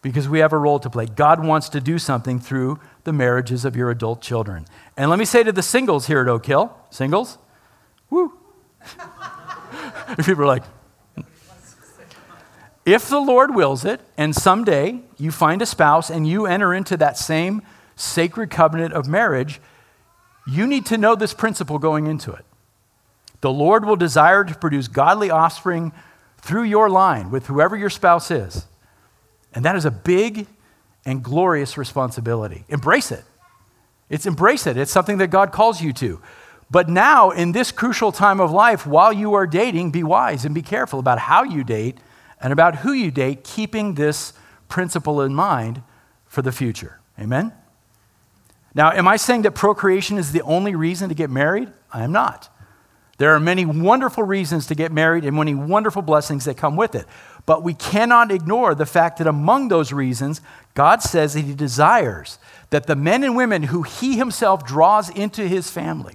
because 0.02 0.28
we 0.28 0.40
have 0.40 0.52
a 0.52 0.58
role 0.58 0.78
to 0.78 0.90
play. 0.90 1.06
God 1.06 1.44
wants 1.44 1.68
to 1.70 1.80
do 1.80 1.98
something 1.98 2.38
through 2.38 2.78
the 3.04 3.12
marriages 3.12 3.64
of 3.64 3.74
your 3.74 3.90
adult 3.90 4.20
children. 4.20 4.66
And 4.96 5.10
let 5.10 5.18
me 5.18 5.24
say 5.24 5.42
to 5.42 5.50
the 5.50 5.62
singles 5.62 6.06
here 6.06 6.20
at 6.20 6.28
Oak 6.28 6.44
Hill 6.46 6.76
singles, 6.90 7.38
woo. 8.10 8.32
People 10.18 10.42
are 10.42 10.46
like, 10.46 10.62
if 12.84 13.08
the 13.08 13.18
Lord 13.18 13.54
wills 13.54 13.84
it, 13.86 14.02
and 14.18 14.34
someday 14.34 15.00
you 15.16 15.30
find 15.30 15.62
a 15.62 15.66
spouse 15.66 16.10
and 16.10 16.28
you 16.28 16.44
enter 16.44 16.74
into 16.74 16.98
that 16.98 17.16
same 17.16 17.62
sacred 17.96 18.50
covenant 18.50 18.92
of 18.92 19.08
marriage, 19.08 19.60
you 20.46 20.66
need 20.66 20.86
to 20.86 20.98
know 20.98 21.14
this 21.14 21.34
principle 21.34 21.78
going 21.78 22.06
into 22.06 22.32
it. 22.32 22.44
The 23.40 23.52
Lord 23.52 23.84
will 23.84 23.96
desire 23.96 24.44
to 24.44 24.54
produce 24.54 24.88
godly 24.88 25.30
offspring 25.30 25.92
through 26.38 26.64
your 26.64 26.90
line 26.90 27.30
with 27.30 27.46
whoever 27.46 27.76
your 27.76 27.90
spouse 27.90 28.30
is. 28.30 28.66
And 29.54 29.64
that 29.64 29.76
is 29.76 29.84
a 29.84 29.90
big 29.90 30.46
and 31.04 31.22
glorious 31.22 31.76
responsibility. 31.76 32.64
Embrace 32.68 33.12
it. 33.12 33.24
It's 34.10 34.26
embrace 34.26 34.66
it. 34.66 34.76
It's 34.76 34.90
something 34.90 35.18
that 35.18 35.28
God 35.28 35.52
calls 35.52 35.80
you 35.80 35.92
to. 35.94 36.20
But 36.70 36.88
now, 36.88 37.30
in 37.30 37.52
this 37.52 37.70
crucial 37.70 38.10
time 38.12 38.40
of 38.40 38.50
life, 38.50 38.86
while 38.86 39.12
you 39.12 39.34
are 39.34 39.46
dating, 39.46 39.90
be 39.90 40.02
wise 40.02 40.44
and 40.44 40.54
be 40.54 40.62
careful 40.62 40.98
about 40.98 41.18
how 41.18 41.44
you 41.44 41.62
date 41.62 41.98
and 42.40 42.52
about 42.52 42.76
who 42.76 42.92
you 42.92 43.10
date, 43.10 43.44
keeping 43.44 43.94
this 43.94 44.32
principle 44.68 45.20
in 45.20 45.34
mind 45.34 45.82
for 46.26 46.42
the 46.42 46.52
future. 46.52 47.00
Amen? 47.18 47.52
Now, 48.74 48.90
am 48.90 49.06
I 49.06 49.16
saying 49.16 49.42
that 49.42 49.52
procreation 49.52 50.18
is 50.18 50.32
the 50.32 50.42
only 50.42 50.74
reason 50.74 51.08
to 51.08 51.14
get 51.14 51.30
married? 51.30 51.72
I 51.92 52.02
am 52.02 52.12
not. 52.12 52.48
There 53.18 53.32
are 53.32 53.40
many 53.40 53.64
wonderful 53.64 54.24
reasons 54.24 54.66
to 54.66 54.74
get 54.74 54.90
married 54.90 55.24
and 55.24 55.36
many 55.36 55.54
wonderful 55.54 56.02
blessings 56.02 56.46
that 56.46 56.56
come 56.56 56.74
with 56.74 56.96
it. 56.96 57.06
But 57.46 57.62
we 57.62 57.74
cannot 57.74 58.32
ignore 58.32 58.74
the 58.74 58.86
fact 58.86 59.18
that 59.18 59.28
among 59.28 59.68
those 59.68 59.92
reasons, 59.92 60.40
God 60.74 61.02
says 61.02 61.34
that 61.34 61.42
He 61.42 61.54
desires 61.54 62.38
that 62.70 62.86
the 62.88 62.96
men 62.96 63.22
and 63.22 63.36
women 63.36 63.64
who 63.64 63.82
He 63.82 64.16
Himself 64.16 64.66
draws 64.66 65.10
into 65.10 65.46
His 65.46 65.70
family 65.70 66.14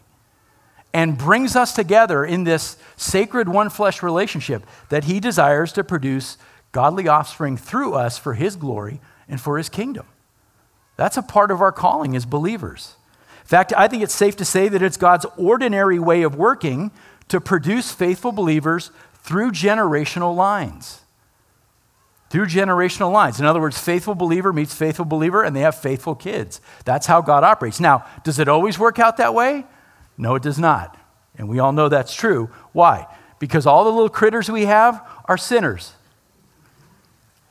and 0.93 1.17
brings 1.17 1.55
us 1.55 1.73
together 1.73 2.25
in 2.25 2.43
this 2.43 2.75
sacred 2.97 3.47
one 3.47 3.69
flesh 3.69 4.03
relationship, 4.03 4.65
that 4.89 5.05
He 5.05 5.21
desires 5.21 5.71
to 5.73 5.83
produce 5.85 6.37
godly 6.73 7.07
offspring 7.07 7.55
through 7.55 7.93
us 7.93 8.17
for 8.17 8.33
His 8.33 8.57
glory 8.57 8.99
and 9.29 9.39
for 9.39 9.57
His 9.57 9.69
kingdom. 9.69 10.05
That's 10.99 11.17
a 11.17 11.21
part 11.23 11.49
of 11.49 11.61
our 11.61 11.71
calling 11.71 12.15
as 12.15 12.25
believers. 12.25 12.95
In 13.41 13.47
fact, 13.47 13.73
I 13.75 13.87
think 13.87 14.03
it's 14.03 14.13
safe 14.13 14.35
to 14.35 14.45
say 14.45 14.67
that 14.67 14.81
it's 14.81 14.97
God's 14.97 15.25
ordinary 15.37 15.97
way 15.97 16.23
of 16.23 16.35
working 16.35 16.91
to 17.29 17.39
produce 17.39 17.91
faithful 17.91 18.31
believers 18.31 18.91
through 19.23 19.51
generational 19.51 20.35
lines 20.35 21.01
through 22.29 22.45
generational 22.45 23.11
lines. 23.11 23.39
In 23.39 23.45
other 23.45 23.59
words, 23.59 23.79
faithful 23.79 24.15
believer 24.15 24.53
meets 24.53 24.73
faithful 24.73 25.05
believer, 25.05 25.43
and 25.43 25.55
they 25.55 25.61
have 25.61 25.75
faithful 25.75 26.15
kids. 26.15 26.61
That's 26.85 27.07
how 27.07 27.21
God 27.21 27.43
operates. 27.43 27.79
Now, 27.79 28.05
does 28.23 28.39
it 28.39 28.47
always 28.47 28.77
work 28.77 28.99
out 28.99 29.17
that 29.17 29.33
way? 29.33 29.65
No, 30.17 30.35
it 30.35 30.43
does 30.43 30.59
not. 30.59 30.97
And 31.37 31.49
we 31.49 31.59
all 31.59 31.71
know 31.71 31.89
that's 31.89 32.13
true. 32.13 32.49
Why? 32.71 33.07
Because 33.39 33.65
all 33.65 33.83
the 33.83 33.91
little 33.91 34.09
critters 34.09 34.49
we 34.49 34.65
have 34.65 35.05
are 35.25 35.37
sinners. 35.37 35.93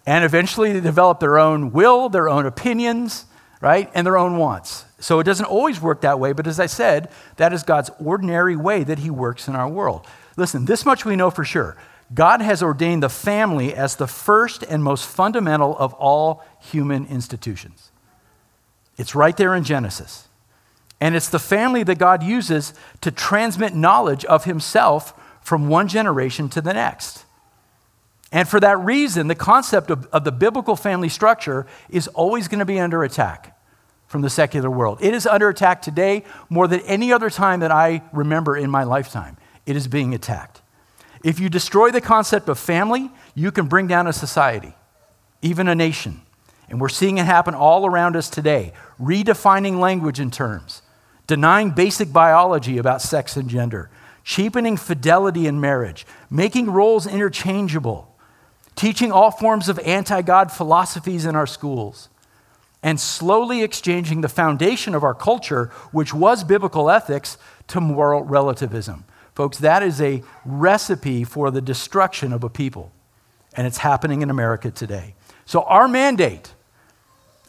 And 0.06 0.24
eventually 0.24 0.72
they 0.72 0.80
develop 0.80 1.20
their 1.20 1.38
own 1.38 1.72
will, 1.72 2.08
their 2.08 2.28
own 2.28 2.46
opinions, 2.46 3.26
right? 3.60 3.90
And 3.94 4.06
their 4.06 4.18
own 4.18 4.36
wants. 4.36 4.84
So 5.00 5.20
it 5.20 5.24
doesn't 5.24 5.46
always 5.46 5.80
work 5.80 6.00
that 6.02 6.18
way, 6.18 6.32
but 6.32 6.46
as 6.46 6.58
I 6.58 6.66
said, 6.66 7.10
that 7.36 7.52
is 7.52 7.62
God's 7.62 7.90
ordinary 8.02 8.56
way 8.56 8.84
that 8.84 9.00
He 9.00 9.10
works 9.10 9.48
in 9.48 9.54
our 9.54 9.68
world. 9.68 10.06
Listen, 10.36 10.64
this 10.64 10.84
much 10.84 11.04
we 11.04 11.16
know 11.16 11.30
for 11.30 11.44
sure 11.44 11.76
God 12.14 12.40
has 12.40 12.62
ordained 12.62 13.02
the 13.02 13.08
family 13.08 13.74
as 13.74 13.96
the 13.96 14.06
first 14.06 14.62
and 14.62 14.82
most 14.82 15.06
fundamental 15.06 15.76
of 15.78 15.92
all 15.94 16.44
human 16.60 17.06
institutions. 17.06 17.90
It's 18.96 19.14
right 19.14 19.36
there 19.36 19.54
in 19.54 19.64
Genesis. 19.64 20.28
And 21.00 21.14
it's 21.14 21.28
the 21.28 21.38
family 21.38 21.84
that 21.84 21.98
God 21.98 22.22
uses 22.22 22.74
to 23.02 23.10
transmit 23.10 23.74
knowledge 23.74 24.24
of 24.24 24.44
himself 24.44 25.14
from 25.40 25.68
one 25.68 25.86
generation 25.86 26.48
to 26.50 26.60
the 26.60 26.74
next. 26.74 27.24
And 28.30 28.46
for 28.46 28.60
that 28.60 28.78
reason, 28.78 29.28
the 29.28 29.34
concept 29.34 29.90
of, 29.90 30.06
of 30.06 30.24
the 30.24 30.32
biblical 30.32 30.76
family 30.76 31.08
structure 31.08 31.66
is 31.88 32.08
always 32.08 32.46
going 32.48 32.58
to 32.58 32.64
be 32.64 32.78
under 32.78 33.02
attack 33.02 33.58
from 34.06 34.22
the 34.22 34.30
secular 34.30 34.70
world. 34.70 34.98
It 35.00 35.14
is 35.14 35.26
under 35.26 35.48
attack 35.48 35.82
today 35.82 36.24
more 36.50 36.66
than 36.66 36.80
any 36.80 37.12
other 37.12 37.30
time 37.30 37.60
that 37.60 37.70
I 37.70 38.02
remember 38.12 38.56
in 38.56 38.70
my 38.70 38.84
lifetime. 38.84 39.36
It 39.66 39.76
is 39.76 39.86
being 39.86 40.14
attacked. 40.14 40.62
If 41.24 41.40
you 41.40 41.48
destroy 41.48 41.90
the 41.90 42.00
concept 42.00 42.48
of 42.48 42.58
family, 42.58 43.10
you 43.34 43.50
can 43.50 43.66
bring 43.66 43.86
down 43.86 44.06
a 44.06 44.12
society, 44.12 44.74
even 45.42 45.68
a 45.68 45.74
nation. 45.74 46.22
And 46.68 46.80
we're 46.80 46.88
seeing 46.88 47.18
it 47.18 47.24
happen 47.24 47.54
all 47.54 47.86
around 47.86 48.14
us 48.14 48.28
today, 48.28 48.72
redefining 49.00 49.78
language 49.78 50.20
and 50.20 50.32
terms, 50.32 50.82
denying 51.26 51.70
basic 51.70 52.12
biology 52.12 52.78
about 52.78 53.02
sex 53.02 53.36
and 53.36 53.48
gender, 53.48 53.90
cheapening 54.22 54.76
fidelity 54.76 55.46
in 55.46 55.60
marriage, 55.60 56.06
making 56.30 56.70
roles 56.70 57.06
interchangeable, 57.06 58.07
teaching 58.78 59.12
all 59.12 59.30
forms 59.30 59.68
of 59.68 59.78
anti 59.80 60.22
God 60.22 60.50
philosophies 60.50 61.26
in 61.26 61.36
our 61.36 61.46
schools, 61.46 62.08
and 62.82 62.98
slowly 62.98 63.62
exchanging 63.62 64.20
the 64.20 64.28
foundation 64.28 64.94
of 64.94 65.02
our 65.02 65.14
culture, 65.14 65.66
which 65.90 66.14
was 66.14 66.44
biblical 66.44 66.88
ethics, 66.88 67.36
to 67.66 67.80
moral 67.80 68.22
relativism. 68.22 69.04
Folks, 69.34 69.58
that 69.58 69.82
is 69.82 70.00
a 70.00 70.22
recipe 70.44 71.24
for 71.24 71.50
the 71.50 71.60
destruction 71.60 72.32
of 72.32 72.42
a 72.44 72.48
people. 72.48 72.92
And 73.54 73.66
it's 73.66 73.78
happening 73.78 74.22
in 74.22 74.30
America 74.30 74.70
today. 74.70 75.14
So, 75.44 75.62
our 75.62 75.88
mandate, 75.88 76.54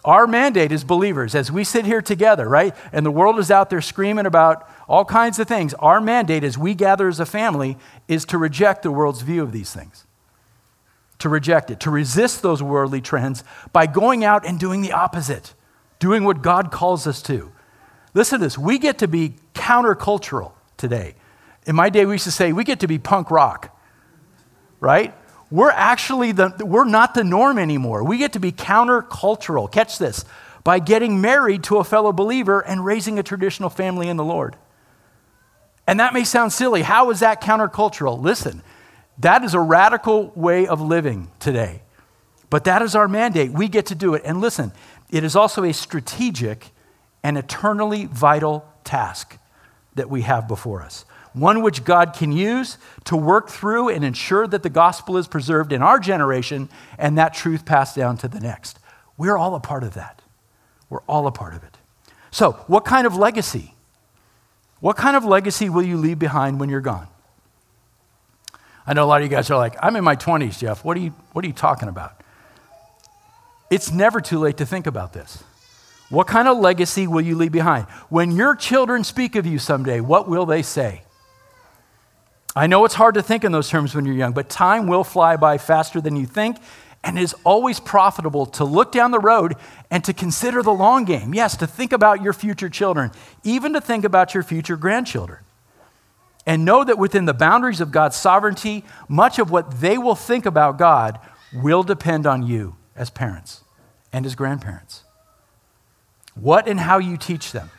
our 0.03 0.25
mandate 0.25 0.71
as 0.71 0.83
believers, 0.83 1.35
as 1.35 1.51
we 1.51 1.63
sit 1.63 1.85
here 1.85 2.01
together, 2.01 2.49
right? 2.49 2.75
And 2.91 3.05
the 3.05 3.11
world 3.11 3.37
is 3.37 3.51
out 3.51 3.69
there 3.69 3.81
screaming 3.81 4.25
about 4.25 4.67
all 4.87 5.05
kinds 5.05 5.37
of 5.37 5.47
things. 5.47 5.73
Our 5.75 6.01
mandate 6.01 6.43
as 6.43 6.57
we 6.57 6.73
gather 6.73 7.07
as 7.07 7.19
a 7.19 7.25
family 7.25 7.77
is 8.07 8.25
to 8.25 8.37
reject 8.37 8.81
the 8.81 8.91
world's 8.91 9.21
view 9.21 9.43
of 9.43 9.51
these 9.51 9.73
things. 9.73 10.05
To 11.19 11.29
reject 11.29 11.69
it, 11.69 11.81
to 11.81 11.91
resist 11.91 12.41
those 12.41 12.63
worldly 12.63 13.01
trends 13.01 13.43
by 13.73 13.87
going 13.87 14.23
out 14.23 14.45
and 14.45 14.59
doing 14.59 14.81
the 14.81 14.93
opposite, 14.93 15.53
doing 15.99 16.23
what 16.23 16.41
God 16.41 16.71
calls 16.71 17.05
us 17.07 17.21
to. 17.23 17.51
Listen 18.13 18.39
to 18.39 18.45
this 18.45 18.57
we 18.57 18.79
get 18.79 18.99
to 18.99 19.07
be 19.07 19.35
countercultural 19.53 20.53
today. 20.77 21.15
In 21.65 21.75
my 21.75 21.89
day, 21.89 22.05
we 22.05 22.13
used 22.13 22.23
to 22.23 22.31
say, 22.31 22.53
we 22.53 22.63
get 22.63 22.79
to 22.79 22.87
be 22.87 22.97
punk 22.97 23.29
rock, 23.31 23.77
right? 24.79 25.13
We're 25.51 25.71
actually 25.71 26.31
the, 26.31 26.53
we're 26.65 26.85
not 26.85 27.13
the 27.13 27.23
norm 27.23 27.59
anymore. 27.59 28.03
We 28.03 28.17
get 28.17 28.33
to 28.33 28.39
be 28.39 28.51
countercultural. 28.51 29.71
Catch 29.71 29.97
this 29.97 30.25
by 30.63 30.79
getting 30.79 31.21
married 31.21 31.63
to 31.65 31.77
a 31.77 31.83
fellow 31.83 32.11
believer 32.11 32.59
and 32.59 32.85
raising 32.85 33.19
a 33.19 33.23
traditional 33.23 33.69
family 33.69 34.07
in 34.07 34.17
the 34.17 34.23
Lord. 34.23 34.55
And 35.87 35.99
that 35.99 36.13
may 36.13 36.23
sound 36.23 36.53
silly. 36.53 36.83
How 36.83 37.09
is 37.09 37.21
that 37.21 37.41
countercultural? 37.41 38.21
Listen, 38.21 38.61
that 39.19 39.43
is 39.43 39.53
a 39.53 39.59
radical 39.59 40.31
way 40.35 40.67
of 40.67 40.81
living 40.81 41.29
today. 41.39 41.81
But 42.49 42.63
that 42.63 42.81
is 42.81 42.95
our 42.95 43.07
mandate. 43.07 43.51
We 43.51 43.67
get 43.67 43.85
to 43.87 43.95
do 43.95 44.15
it. 44.15 44.23
And 44.25 44.41
listen, 44.41 44.71
it 45.09 45.23
is 45.23 45.35
also 45.35 45.63
a 45.63 45.73
strategic 45.73 46.71
and 47.23 47.37
eternally 47.37 48.05
vital 48.05 48.65
task 48.83 49.37
that 49.95 50.09
we 50.09 50.21
have 50.21 50.47
before 50.47 50.81
us 50.81 51.05
one 51.33 51.61
which 51.61 51.83
God 51.83 52.13
can 52.13 52.31
use 52.31 52.77
to 53.05 53.15
work 53.15 53.49
through 53.49 53.89
and 53.89 54.03
ensure 54.03 54.47
that 54.47 54.63
the 54.63 54.69
gospel 54.69 55.17
is 55.17 55.27
preserved 55.27 55.71
in 55.71 55.81
our 55.81 55.99
generation 55.99 56.69
and 56.97 57.17
that 57.17 57.33
truth 57.33 57.65
passed 57.65 57.95
down 57.95 58.17
to 58.17 58.27
the 58.27 58.39
next. 58.39 58.79
We're 59.17 59.37
all 59.37 59.55
a 59.55 59.59
part 59.59 59.83
of 59.83 59.93
that. 59.93 60.21
We're 60.89 61.01
all 61.01 61.27
a 61.27 61.31
part 61.31 61.53
of 61.53 61.63
it. 61.63 61.77
So, 62.31 62.53
what 62.67 62.85
kind 62.85 63.05
of 63.05 63.15
legacy? 63.15 63.73
What 64.79 64.97
kind 64.97 65.15
of 65.15 65.25
legacy 65.25 65.69
will 65.69 65.83
you 65.83 65.97
leave 65.97 66.19
behind 66.19 66.59
when 66.59 66.69
you're 66.69 66.81
gone? 66.81 67.07
I 68.89 68.93
know 68.93 69.03
a 69.03 69.05
lot 69.05 69.21
of 69.21 69.23
you 69.23 69.29
guys 69.29 69.51
are 69.51 69.57
like, 69.57 69.75
I'm 69.83 69.95
in 69.97 70.03
my 70.03 70.15
20s, 70.15 70.57
Jeff. 70.57 70.83
What 70.83 70.97
are 70.97 70.99
you, 70.99 71.11
what 71.33 71.45
are 71.45 71.47
you 71.47 71.53
talking 71.53 71.89
about? 71.89 72.23
It's 73.69 73.91
never 73.91 74.19
too 74.19 74.39
late 74.39 74.57
to 74.57 74.65
think 74.65 74.87
about 74.87 75.13
this. 75.13 75.43
What 76.09 76.25
kind 76.25 76.47
of 76.47 76.57
legacy 76.57 77.05
will 77.05 77.21
you 77.21 77.35
leave 77.35 77.51
behind? 77.51 77.85
When 78.09 78.31
your 78.31 78.55
children 78.55 79.03
speak 79.03 79.35
of 79.35 79.45
you 79.45 79.59
someday, 79.59 79.99
what 79.99 80.27
will 80.27 80.47
they 80.47 80.63
say? 80.63 81.03
I 82.55 82.65
know 82.65 82.83
it's 82.83 82.95
hard 82.95 83.13
to 83.13 83.21
think 83.21 83.43
in 83.43 83.51
those 83.51 83.69
terms 83.69 83.93
when 83.93 84.05
you're 84.05 84.15
young, 84.15 84.33
but 84.33 84.49
time 84.49 84.87
will 84.87 85.03
fly 85.03 85.37
by 85.37 85.59
faster 85.59 86.01
than 86.01 86.15
you 86.15 86.25
think, 86.25 86.57
and 87.03 87.15
it 87.15 87.21
is 87.21 87.35
always 87.43 87.79
profitable 87.79 88.47
to 88.47 88.65
look 88.65 88.91
down 88.91 89.11
the 89.11 89.19
road 89.19 89.53
and 89.91 90.03
to 90.05 90.13
consider 90.13 90.63
the 90.63 90.73
long 90.73 91.05
game. 91.05 91.35
Yes, 91.35 91.55
to 91.57 91.67
think 91.67 91.93
about 91.93 92.23
your 92.23 92.33
future 92.33 92.69
children, 92.69 93.11
even 93.43 93.73
to 93.73 93.81
think 93.81 94.03
about 94.03 94.33
your 94.33 94.41
future 94.41 94.77
grandchildren. 94.77 95.41
And 96.49 96.65
know 96.65 96.83
that 96.83 96.97
within 96.97 97.25
the 97.25 97.33
boundaries 97.35 97.79
of 97.79 97.91
God's 97.91 98.15
sovereignty, 98.15 98.83
much 99.07 99.37
of 99.37 99.51
what 99.51 99.81
they 99.81 99.99
will 99.99 100.15
think 100.15 100.47
about 100.47 100.79
God 100.79 101.19
will 101.53 101.83
depend 101.83 102.25
on 102.25 102.41
you 102.41 102.75
as 102.95 103.11
parents 103.11 103.63
and 104.11 104.25
as 104.25 104.33
grandparents. 104.33 105.03
What 106.33 106.67
and 106.67 106.79
how 106.79 106.97
you 106.97 107.17
teach 107.17 107.51
them, 107.51 107.69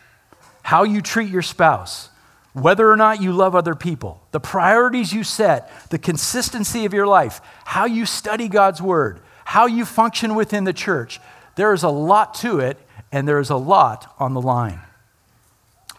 how 0.62 0.84
you 0.84 1.00
treat 1.02 1.30
your 1.30 1.42
spouse, 1.42 2.10
whether 2.52 2.88
or 2.88 2.94
not 2.94 3.20
you 3.20 3.32
love 3.32 3.56
other 3.56 3.74
people, 3.74 4.22
the 4.30 4.38
priorities 4.38 5.12
you 5.12 5.24
set, 5.24 5.90
the 5.90 5.98
consistency 5.98 6.84
of 6.84 6.94
your 6.94 7.08
life, 7.08 7.40
how 7.64 7.86
you 7.86 8.06
study 8.06 8.46
God's 8.46 8.80
word, 8.80 9.18
how 9.46 9.66
you 9.66 9.84
function 9.84 10.36
within 10.36 10.62
the 10.62 10.72
church, 10.72 11.18
there 11.56 11.72
is 11.72 11.82
a 11.82 11.88
lot 11.88 12.34
to 12.34 12.60
it, 12.60 12.78
and 13.10 13.26
there 13.26 13.40
is 13.40 13.50
a 13.50 13.56
lot 13.56 14.14
on 14.20 14.32
the 14.32 14.40
line. 14.40 14.78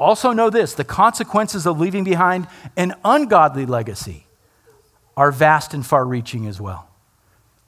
Also, 0.02 0.34
know 0.34 0.50
this 0.50 0.74
the 0.74 0.84
consequences 0.84 1.68
of 1.68 1.80
leaving 1.80 2.04
behind 2.04 2.48
an 2.76 2.96
ungodly 3.06 3.68
legacy 3.68 4.26
are 5.16 5.32
vast 5.32 5.76
and 5.76 5.86
far 5.86 6.04
reaching 6.06 6.48
as 6.48 6.60
well. 6.60 6.90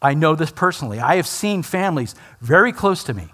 I 0.02 0.16
know 0.16 0.34
this 0.34 0.50
personally. 0.50 1.00
I 1.00 1.18
have 1.18 1.28
seen 1.28 1.62
families 1.62 2.16
very 2.42 2.74
close 2.74 3.04
to 3.04 3.14
me 3.14 3.28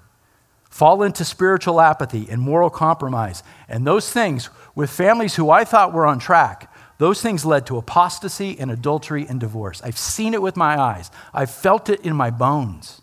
fall 0.69 1.01
into 1.01 1.23
spiritual 1.23 1.79
apathy 1.79 2.27
and 2.29 2.41
moral 2.41 2.69
compromise. 2.69 3.41
And 3.69 3.87
those 3.87 4.11
things, 4.11 4.49
with 4.75 4.89
families 4.89 5.35
who 5.35 5.49
I 5.49 5.63
thought 5.63 5.93
were 5.93 6.05
on 6.05 6.19
track, 6.19 6.69
those 6.97 7.21
things 7.21 7.45
led 7.45 7.65
to 7.67 7.77
apostasy 7.77 8.59
and 8.59 8.69
adultery 8.69 9.25
and 9.25 9.39
divorce. 9.39 9.81
I've 9.81 9.97
seen 9.97 10.33
it 10.33 10.41
with 10.41 10.57
my 10.57 10.77
eyes, 10.77 11.09
I've 11.33 11.51
felt 11.51 11.89
it 11.89 12.01
in 12.01 12.17
my 12.17 12.31
bones 12.31 13.01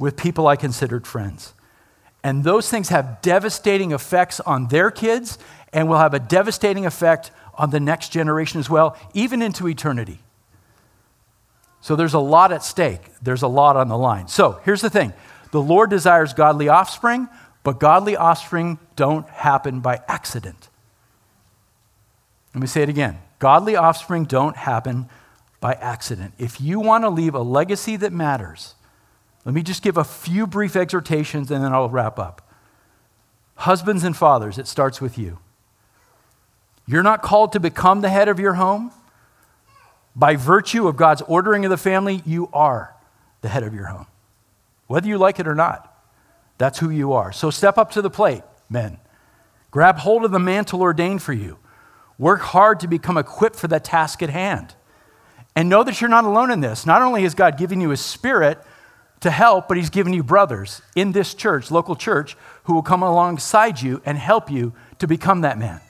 with 0.00 0.16
people 0.16 0.48
I 0.48 0.56
considered 0.56 1.06
friends. 1.06 1.54
And 2.24 2.44
those 2.44 2.70
things 2.70 2.88
have 2.90 3.20
devastating 3.22 3.92
effects 3.92 4.40
on 4.40 4.68
their 4.68 4.90
kids 4.90 5.38
and 5.72 5.88
will 5.88 5.98
have 5.98 6.14
a 6.14 6.20
devastating 6.20 6.86
effect 6.86 7.30
on 7.54 7.70
the 7.70 7.80
next 7.80 8.10
generation 8.10 8.60
as 8.60 8.70
well, 8.70 8.96
even 9.14 9.42
into 9.42 9.68
eternity. 9.68 10.20
So 11.80 11.96
there's 11.96 12.14
a 12.14 12.20
lot 12.20 12.52
at 12.52 12.62
stake. 12.62 13.00
There's 13.20 13.42
a 13.42 13.48
lot 13.48 13.76
on 13.76 13.88
the 13.88 13.98
line. 13.98 14.28
So 14.28 14.60
here's 14.64 14.80
the 14.80 14.90
thing 14.90 15.12
the 15.50 15.60
Lord 15.60 15.90
desires 15.90 16.32
godly 16.32 16.68
offspring, 16.68 17.28
but 17.64 17.80
godly 17.80 18.16
offspring 18.16 18.78
don't 18.96 19.28
happen 19.28 19.80
by 19.80 20.00
accident. 20.08 20.68
Let 22.54 22.60
me 22.60 22.66
say 22.66 22.82
it 22.82 22.88
again 22.88 23.18
Godly 23.38 23.74
offspring 23.74 24.24
don't 24.24 24.56
happen 24.56 25.08
by 25.60 25.74
accident. 25.74 26.34
If 26.38 26.60
you 26.60 26.80
want 26.80 27.04
to 27.04 27.08
leave 27.08 27.34
a 27.34 27.42
legacy 27.42 27.96
that 27.96 28.12
matters, 28.12 28.74
let 29.44 29.54
me 29.54 29.62
just 29.62 29.82
give 29.82 29.96
a 29.96 30.04
few 30.04 30.46
brief 30.46 30.76
exhortations 30.76 31.50
and 31.50 31.64
then 31.64 31.72
I'll 31.72 31.88
wrap 31.88 32.18
up. 32.18 32.48
Husbands 33.56 34.04
and 34.04 34.16
fathers, 34.16 34.58
it 34.58 34.66
starts 34.66 35.00
with 35.00 35.18
you. 35.18 35.38
You're 36.86 37.02
not 37.02 37.22
called 37.22 37.52
to 37.52 37.60
become 37.60 38.00
the 38.00 38.08
head 38.08 38.28
of 38.28 38.40
your 38.40 38.54
home. 38.54 38.92
By 40.14 40.36
virtue 40.36 40.88
of 40.88 40.96
God's 40.96 41.22
ordering 41.22 41.64
of 41.64 41.70
the 41.70 41.76
family, 41.76 42.22
you 42.26 42.48
are 42.52 42.94
the 43.40 43.48
head 43.48 43.62
of 43.62 43.74
your 43.74 43.86
home, 43.86 44.06
whether 44.86 45.08
you 45.08 45.16
like 45.16 45.40
it 45.40 45.48
or 45.48 45.54
not. 45.54 45.88
That's 46.58 46.78
who 46.78 46.90
you 46.90 47.12
are. 47.12 47.32
So 47.32 47.50
step 47.50 47.78
up 47.78 47.90
to 47.92 48.02
the 48.02 48.10
plate, 48.10 48.42
men. 48.68 48.98
Grab 49.70 49.98
hold 49.98 50.24
of 50.24 50.30
the 50.30 50.38
mantle 50.38 50.82
ordained 50.82 51.22
for 51.22 51.32
you. 51.32 51.58
Work 52.18 52.40
hard 52.40 52.78
to 52.80 52.86
become 52.86 53.16
equipped 53.16 53.56
for 53.56 53.68
the 53.68 53.80
task 53.80 54.22
at 54.22 54.28
hand. 54.30 54.74
And 55.56 55.68
know 55.68 55.82
that 55.82 56.00
you're 56.00 56.10
not 56.10 56.24
alone 56.24 56.50
in 56.50 56.60
this. 56.60 56.86
Not 56.86 57.02
only 57.02 57.22
has 57.22 57.34
God 57.34 57.56
given 57.56 57.80
you 57.80 57.88
His 57.88 58.00
Spirit 58.00 58.58
to 59.22 59.30
help, 59.30 59.68
but 59.68 59.76
He's 59.76 59.90
given 59.90 60.12
you 60.12 60.22
brothers 60.22 60.82
in 60.94 61.12
this 61.12 61.34
church, 61.34 61.70
local 61.70 61.96
church, 61.96 62.36
who 62.64 62.74
will 62.74 62.82
come 62.82 63.02
alongside 63.02 63.80
you 63.80 64.02
and 64.04 64.18
help 64.18 64.50
you 64.50 64.72
to 64.98 65.06
become 65.06 65.40
that 65.40 65.58
man. 65.58 65.80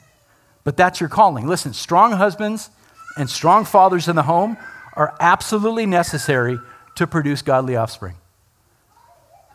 But 0.63 0.77
that's 0.77 0.99
your 0.99 1.09
calling. 1.09 1.47
Listen, 1.47 1.73
strong 1.73 2.13
husbands 2.13 2.69
and 3.17 3.29
strong 3.29 3.65
fathers 3.65 4.07
in 4.07 4.15
the 4.15 4.23
home 4.23 4.57
are 4.93 5.15
absolutely 5.19 5.85
necessary 5.85 6.59
to 6.95 7.07
produce 7.07 7.41
godly 7.41 7.75
offspring. 7.75 8.15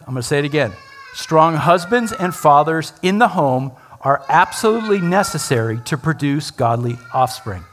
I'm 0.00 0.14
going 0.14 0.22
to 0.22 0.22
say 0.22 0.38
it 0.38 0.44
again. 0.44 0.72
Strong 1.14 1.56
husbands 1.56 2.12
and 2.12 2.34
fathers 2.34 2.92
in 3.02 3.18
the 3.18 3.28
home 3.28 3.72
are 4.00 4.24
absolutely 4.28 5.00
necessary 5.00 5.80
to 5.86 5.96
produce 5.96 6.50
godly 6.50 6.98
offspring. 7.12 7.64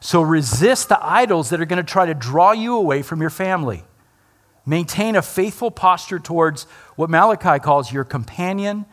So 0.00 0.20
resist 0.22 0.88
the 0.88 1.04
idols 1.04 1.50
that 1.50 1.60
are 1.60 1.64
going 1.64 1.84
to 1.84 1.90
try 1.90 2.06
to 2.06 2.14
draw 2.14 2.52
you 2.52 2.76
away 2.76 3.02
from 3.02 3.20
your 3.20 3.30
family. 3.30 3.84
Maintain 4.66 5.16
a 5.16 5.22
faithful 5.22 5.70
posture 5.70 6.18
towards 6.18 6.64
what 6.96 7.10
Malachi 7.10 7.58
calls 7.58 7.92
your 7.92 8.04
companion 8.04 8.86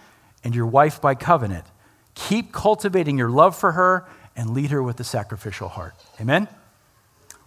and 0.43 0.53
your 0.53 0.65
wife 0.65 1.01
by 1.01 1.15
covenant. 1.15 1.65
Keep 2.13 2.51
cultivating 2.51 3.17
your 3.17 3.29
love 3.29 3.55
for 3.55 3.71
her 3.73 4.05
and 4.35 4.51
lead 4.51 4.71
her 4.71 4.83
with 4.83 4.99
a 4.99 5.03
sacrificial 5.03 5.69
heart. 5.69 5.95
Amen? 6.19 6.47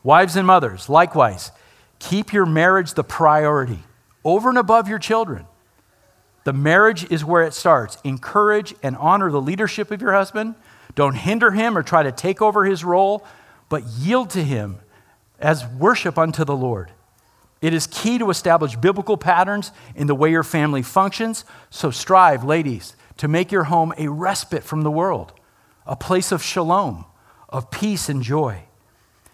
Wives 0.02 0.36
and 0.36 0.46
mothers, 0.46 0.88
likewise, 0.88 1.50
keep 1.98 2.32
your 2.32 2.46
marriage 2.46 2.94
the 2.94 3.04
priority 3.04 3.80
over 4.24 4.48
and 4.48 4.58
above 4.58 4.88
your 4.88 4.98
children. 4.98 5.46
The 6.44 6.52
marriage 6.52 7.10
is 7.10 7.24
where 7.24 7.42
it 7.42 7.54
starts. 7.54 7.96
Encourage 8.04 8.74
and 8.82 8.96
honor 8.96 9.30
the 9.30 9.40
leadership 9.40 9.90
of 9.90 10.02
your 10.02 10.12
husband. 10.12 10.54
Don't 10.94 11.14
hinder 11.14 11.50
him 11.50 11.76
or 11.76 11.82
try 11.82 12.02
to 12.02 12.12
take 12.12 12.42
over 12.42 12.64
his 12.64 12.84
role, 12.84 13.24
but 13.68 13.82
yield 13.84 14.30
to 14.30 14.44
him 14.44 14.78
as 15.40 15.66
worship 15.66 16.18
unto 16.18 16.44
the 16.44 16.56
Lord. 16.56 16.92
It 17.60 17.72
is 17.72 17.86
key 17.86 18.18
to 18.18 18.30
establish 18.30 18.76
biblical 18.76 19.16
patterns 19.16 19.72
in 19.94 20.06
the 20.06 20.14
way 20.14 20.30
your 20.30 20.42
family 20.42 20.82
functions. 20.82 21.44
So 21.70 21.90
strive, 21.90 22.44
ladies, 22.44 22.94
to 23.16 23.28
make 23.28 23.50
your 23.50 23.64
home 23.64 23.94
a 23.96 24.08
respite 24.08 24.64
from 24.64 24.82
the 24.82 24.90
world, 24.90 25.32
a 25.86 25.96
place 25.96 26.32
of 26.32 26.42
shalom, 26.42 27.04
of 27.48 27.70
peace 27.70 28.08
and 28.08 28.22
joy. 28.22 28.64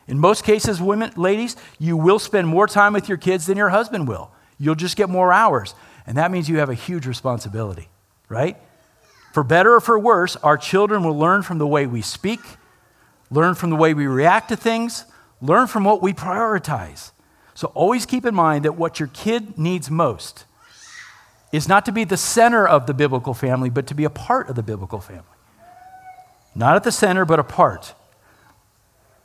In 0.06 0.18
most 0.18 0.44
cases, 0.44 0.80
women, 0.80 1.12
ladies, 1.16 1.56
you 1.78 1.96
will 1.96 2.18
spend 2.18 2.48
more 2.48 2.66
time 2.66 2.92
with 2.92 3.08
your 3.08 3.18
kids 3.18 3.46
than 3.46 3.56
your 3.56 3.68
husband 3.68 4.08
will. 4.08 4.30
You'll 4.58 4.74
just 4.74 4.96
get 4.96 5.08
more 5.08 5.32
hours. 5.32 5.74
And 6.06 6.16
that 6.16 6.30
means 6.30 6.48
you 6.48 6.58
have 6.58 6.70
a 6.70 6.74
huge 6.74 7.06
responsibility, 7.06 7.88
right? 8.28 8.56
For 9.32 9.44
better 9.44 9.74
or 9.74 9.80
for 9.80 9.98
worse, 9.98 10.36
our 10.36 10.56
children 10.56 11.04
will 11.04 11.16
learn 11.16 11.42
from 11.42 11.58
the 11.58 11.66
way 11.66 11.86
we 11.86 12.02
speak, 12.02 12.40
learn 13.30 13.54
from 13.54 13.70
the 13.70 13.76
way 13.76 13.94
we 13.94 14.06
react 14.06 14.48
to 14.48 14.56
things, 14.56 15.04
learn 15.40 15.68
from 15.68 15.84
what 15.84 16.02
we 16.02 16.12
prioritize. 16.12 17.12
So 17.60 17.70
always 17.74 18.06
keep 18.06 18.24
in 18.24 18.34
mind 18.34 18.64
that 18.64 18.76
what 18.76 18.98
your 18.98 19.10
kid 19.12 19.58
needs 19.58 19.90
most 19.90 20.46
is 21.52 21.68
not 21.68 21.84
to 21.84 21.92
be 21.92 22.04
the 22.04 22.16
center 22.16 22.66
of 22.66 22.86
the 22.86 22.94
biblical 22.94 23.34
family, 23.34 23.68
but 23.68 23.86
to 23.88 23.94
be 23.94 24.04
a 24.04 24.08
part 24.08 24.48
of 24.48 24.56
the 24.56 24.62
biblical 24.62 24.98
family. 24.98 25.36
Not 26.54 26.74
at 26.74 26.84
the 26.84 26.90
center, 26.90 27.26
but 27.26 27.38
a 27.38 27.44
part. 27.44 27.92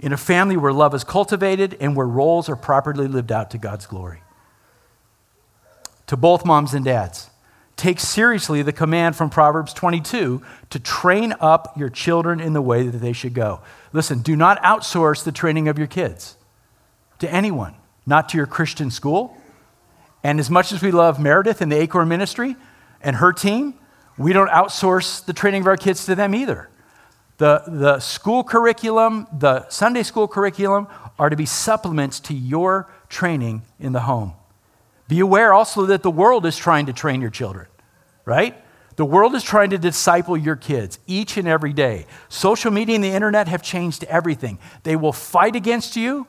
In 0.02 0.12
a 0.12 0.18
family 0.18 0.58
where 0.58 0.74
love 0.74 0.94
is 0.94 1.06
cultivated 1.06 1.78
and 1.80 1.96
where 1.96 2.06
roles 2.06 2.50
are 2.50 2.58
properly 2.58 3.08
lived 3.08 3.32
out 3.32 3.52
to 3.52 3.58
God's 3.58 3.86
glory 3.86 4.20
to 6.08 6.18
both 6.18 6.44
moms 6.44 6.74
and 6.74 6.84
dads. 6.84 7.30
Take 7.78 8.02
seriously 8.02 8.62
the 8.62 8.74
command 8.74 9.16
from 9.16 9.30
Proverbs 9.30 9.72
22 9.72 10.42
to 10.72 10.80
train 10.82 11.34
up 11.40 11.78
your 11.78 11.90
children 11.90 12.42
in 12.42 12.52
the 12.52 12.62
way 12.62 12.86
that 12.86 12.98
they 12.98 13.14
should 13.14 13.34
go. 13.34 13.62
Listen, 13.94 14.20
do 14.20 14.36
not 14.36 14.62
outsource 14.62 15.24
the 15.24 15.32
training 15.32 15.70
of 15.70 15.78
your 15.78 15.88
kids 15.88 16.36
to 17.20 17.32
anyone, 17.32 17.76
not 18.06 18.30
to 18.30 18.38
your 18.38 18.46
Christian 18.48 18.92
school. 18.92 19.38
And 20.24 20.40
as 20.40 20.50
much 20.50 20.72
as 20.72 20.82
we 20.82 20.92
love 20.92 21.20
Meredith 21.20 21.62
and 21.62 21.72
the 21.72 21.80
Acorn 21.80 22.08
Ministry 22.08 22.56
and 23.02 23.18
her 23.18 23.32
team, 23.32 23.76
we 24.18 24.34
don't 24.34 24.50
outsource 24.50 25.24
the 25.26 25.34
training 25.34 25.62
of 25.62 25.68
our 25.68 25.78
kids 25.78 26.06
to 26.06 26.16
them 26.16 26.34
either. 26.34 26.70
The, 27.38 27.64
the 27.68 28.00
school 28.00 28.44
curriculum, 28.44 29.28
the 29.38 29.68
Sunday 29.70 30.04
school 30.04 30.28
curriculum, 30.28 30.88
are 31.20 31.30
to 31.30 31.36
be 31.36 31.46
supplements 31.46 32.20
to 32.22 32.34
your 32.34 32.90
training 33.10 33.64
in 33.80 33.92
the 33.92 34.02
home. 34.02 34.34
Be 35.08 35.20
aware 35.20 35.54
also 35.54 35.86
that 35.88 36.02
the 36.02 36.12
world 36.12 36.46
is 36.46 36.58
trying 36.58 36.86
to 36.88 36.94
train 36.94 37.22
your 37.22 37.30
children, 37.30 37.68
right? 38.24 38.56
The 38.96 39.06
world 39.06 39.36
is 39.36 39.44
trying 39.44 39.72
to 39.72 39.78
disciple 39.78 40.38
your 40.38 40.56
kids 40.56 40.98
each 41.06 41.38
and 41.38 41.48
every 41.48 41.74
day. 41.74 42.06
Social 42.30 42.72
media 42.72 42.96
and 42.96 43.04
the 43.04 43.10
internet 43.10 43.50
have 43.50 43.62
changed 43.62 44.06
everything. 44.06 44.58
They 44.84 44.96
will 44.96 45.12
fight 45.12 45.56
against 45.56 45.98
you 45.98 46.28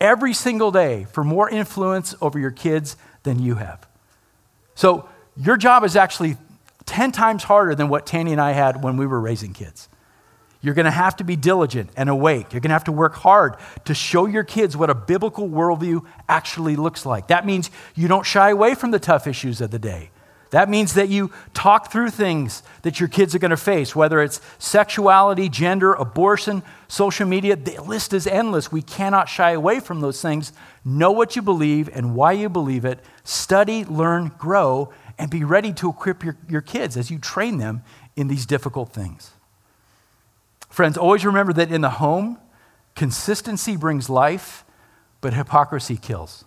every 0.00 0.32
single 0.32 0.70
day 0.70 1.04
for 1.12 1.22
more 1.22 1.48
influence 1.48 2.14
over 2.20 2.38
your 2.38 2.50
kids 2.50 2.96
than 3.22 3.38
you 3.38 3.56
have. 3.56 3.86
So, 4.74 5.08
your 5.36 5.56
job 5.56 5.84
is 5.84 5.96
actually 5.96 6.36
10 6.86 7.12
times 7.12 7.44
harder 7.44 7.74
than 7.74 7.88
what 7.88 8.06
Tanny 8.06 8.32
and 8.32 8.40
I 8.40 8.52
had 8.52 8.82
when 8.82 8.96
we 8.96 9.06
were 9.06 9.20
raising 9.20 9.52
kids. 9.52 9.88
You're 10.62 10.74
going 10.74 10.84
to 10.84 10.90
have 10.90 11.16
to 11.16 11.24
be 11.24 11.36
diligent 11.36 11.90
and 11.96 12.10
awake. 12.10 12.52
You're 12.52 12.60
going 12.60 12.70
to 12.70 12.74
have 12.74 12.84
to 12.84 12.92
work 12.92 13.14
hard 13.14 13.56
to 13.86 13.94
show 13.94 14.26
your 14.26 14.44
kids 14.44 14.76
what 14.76 14.90
a 14.90 14.94
biblical 14.94 15.48
worldview 15.48 16.04
actually 16.28 16.76
looks 16.76 17.06
like. 17.06 17.28
That 17.28 17.46
means 17.46 17.70
you 17.94 18.08
don't 18.08 18.26
shy 18.26 18.50
away 18.50 18.74
from 18.74 18.90
the 18.90 18.98
tough 18.98 19.26
issues 19.26 19.60
of 19.60 19.70
the 19.70 19.78
day. 19.78 20.10
That 20.50 20.68
means 20.68 20.94
that 20.94 21.08
you 21.08 21.30
talk 21.54 21.92
through 21.92 22.10
things 22.10 22.62
that 22.82 22.98
your 22.98 23.08
kids 23.08 23.34
are 23.34 23.38
going 23.38 23.52
to 23.52 23.56
face, 23.56 23.94
whether 23.94 24.20
it's 24.20 24.40
sexuality, 24.58 25.48
gender, 25.48 25.92
abortion, 25.94 26.64
social 26.88 27.26
media. 27.26 27.54
The 27.54 27.80
list 27.82 28.12
is 28.12 28.26
endless. 28.26 28.72
We 28.72 28.82
cannot 28.82 29.28
shy 29.28 29.52
away 29.52 29.78
from 29.78 30.00
those 30.00 30.20
things. 30.20 30.52
Know 30.84 31.12
what 31.12 31.36
you 31.36 31.42
believe 31.42 31.88
and 31.92 32.16
why 32.16 32.32
you 32.32 32.48
believe 32.48 32.84
it. 32.84 32.98
Study, 33.22 33.84
learn, 33.84 34.32
grow, 34.38 34.92
and 35.18 35.30
be 35.30 35.44
ready 35.44 35.72
to 35.74 35.90
equip 35.90 36.24
your, 36.24 36.36
your 36.48 36.62
kids 36.62 36.96
as 36.96 37.10
you 37.10 37.18
train 37.18 37.58
them 37.58 37.82
in 38.16 38.26
these 38.26 38.44
difficult 38.44 38.92
things. 38.92 39.32
Friends, 40.68 40.96
always 40.96 41.24
remember 41.24 41.52
that 41.52 41.70
in 41.70 41.80
the 41.80 41.90
home, 41.90 42.38
consistency 42.96 43.76
brings 43.76 44.10
life, 44.10 44.64
but 45.20 45.34
hypocrisy 45.34 45.96
kills. 45.96 46.44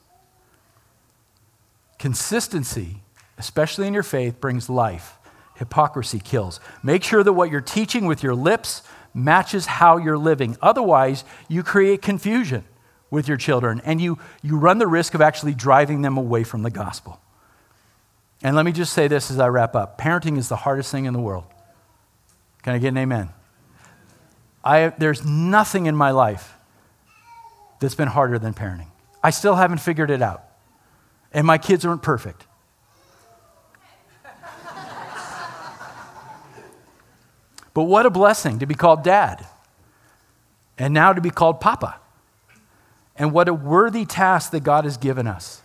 Consistency, 1.99 3.02
especially 3.37 3.87
in 3.87 3.93
your 3.93 4.03
faith, 4.03 4.39
brings 4.39 4.69
life. 4.69 5.17
Hypocrisy 5.55 6.19
kills. 6.19 6.59
Make 6.81 7.03
sure 7.03 7.23
that 7.23 7.33
what 7.33 7.51
you're 7.51 7.61
teaching 7.61 8.05
with 8.05 8.23
your 8.23 8.35
lips 8.35 8.81
matches 9.13 9.65
how 9.65 9.97
you're 9.97 10.17
living. 10.17 10.57
Otherwise, 10.61 11.23
you 11.47 11.63
create 11.63 12.01
confusion 12.01 12.63
with 13.09 13.27
your 13.27 13.37
children 13.37 13.81
and 13.85 14.01
you, 14.01 14.17
you 14.41 14.57
run 14.57 14.79
the 14.79 14.87
risk 14.87 15.13
of 15.13 15.21
actually 15.21 15.53
driving 15.53 16.01
them 16.01 16.17
away 16.17 16.43
from 16.43 16.63
the 16.63 16.71
gospel. 16.71 17.19
And 18.41 18.55
let 18.55 18.65
me 18.65 18.71
just 18.71 18.91
say 18.93 19.07
this 19.07 19.29
as 19.31 19.39
I 19.39 19.47
wrap 19.47 19.75
up 19.75 19.97
parenting 19.97 20.37
is 20.37 20.49
the 20.49 20.57
hardest 20.57 20.91
thing 20.91 21.05
in 21.05 21.13
the 21.13 21.19
world. 21.19 21.45
Can 22.63 22.73
I 22.73 22.77
get 22.79 22.89
an 22.89 22.97
amen? 22.97 23.29
I, 24.63 24.89
there's 24.97 25.25
nothing 25.25 25.85
in 25.85 25.95
my 25.95 26.11
life 26.11 26.53
that's 27.79 27.95
been 27.95 28.07
harder 28.07 28.39
than 28.39 28.53
parenting. 28.53 28.87
I 29.21 29.29
still 29.29 29.55
haven't 29.55 29.79
figured 29.79 30.09
it 30.09 30.21
out. 30.21 30.43
And 31.31 31.45
my 31.45 31.57
kids 31.57 31.85
aren't 31.85 32.01
perfect. 32.01 32.45
But 37.73 37.83
what 37.83 38.05
a 38.05 38.09
blessing 38.09 38.59
to 38.59 38.65
be 38.65 38.75
called 38.75 39.03
dad 39.03 39.45
and 40.77 40.93
now 40.93 41.13
to 41.13 41.21
be 41.21 41.29
called 41.29 41.59
papa. 41.59 41.99
And 43.15 43.31
what 43.31 43.47
a 43.47 43.53
worthy 43.53 44.05
task 44.05 44.51
that 44.51 44.63
God 44.63 44.86
has 44.86 44.97
given 44.97 45.27
us 45.27 45.62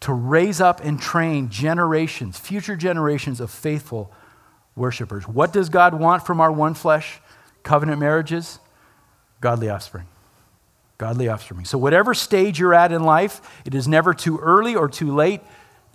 to 0.00 0.12
raise 0.12 0.60
up 0.60 0.80
and 0.82 1.00
train 1.00 1.48
generations, 1.48 2.38
future 2.38 2.76
generations 2.76 3.40
of 3.40 3.50
faithful 3.50 4.12
worshipers. 4.76 5.26
What 5.26 5.52
does 5.52 5.68
God 5.68 5.94
want 5.94 6.24
from 6.24 6.40
our 6.40 6.50
one 6.52 6.74
flesh? 6.74 7.20
covenant 7.62 8.00
marriages, 8.00 8.58
godly 9.40 9.68
offspring. 9.68 10.06
Godly 10.98 11.28
offspring. 11.28 11.64
So, 11.64 11.78
whatever 11.78 12.12
stage 12.12 12.58
you're 12.58 12.74
at 12.74 12.92
in 12.92 13.02
life, 13.02 13.40
it 13.64 13.74
is 13.74 13.88
never 13.88 14.12
too 14.12 14.38
early 14.38 14.74
or 14.74 14.88
too 14.88 15.14
late 15.14 15.40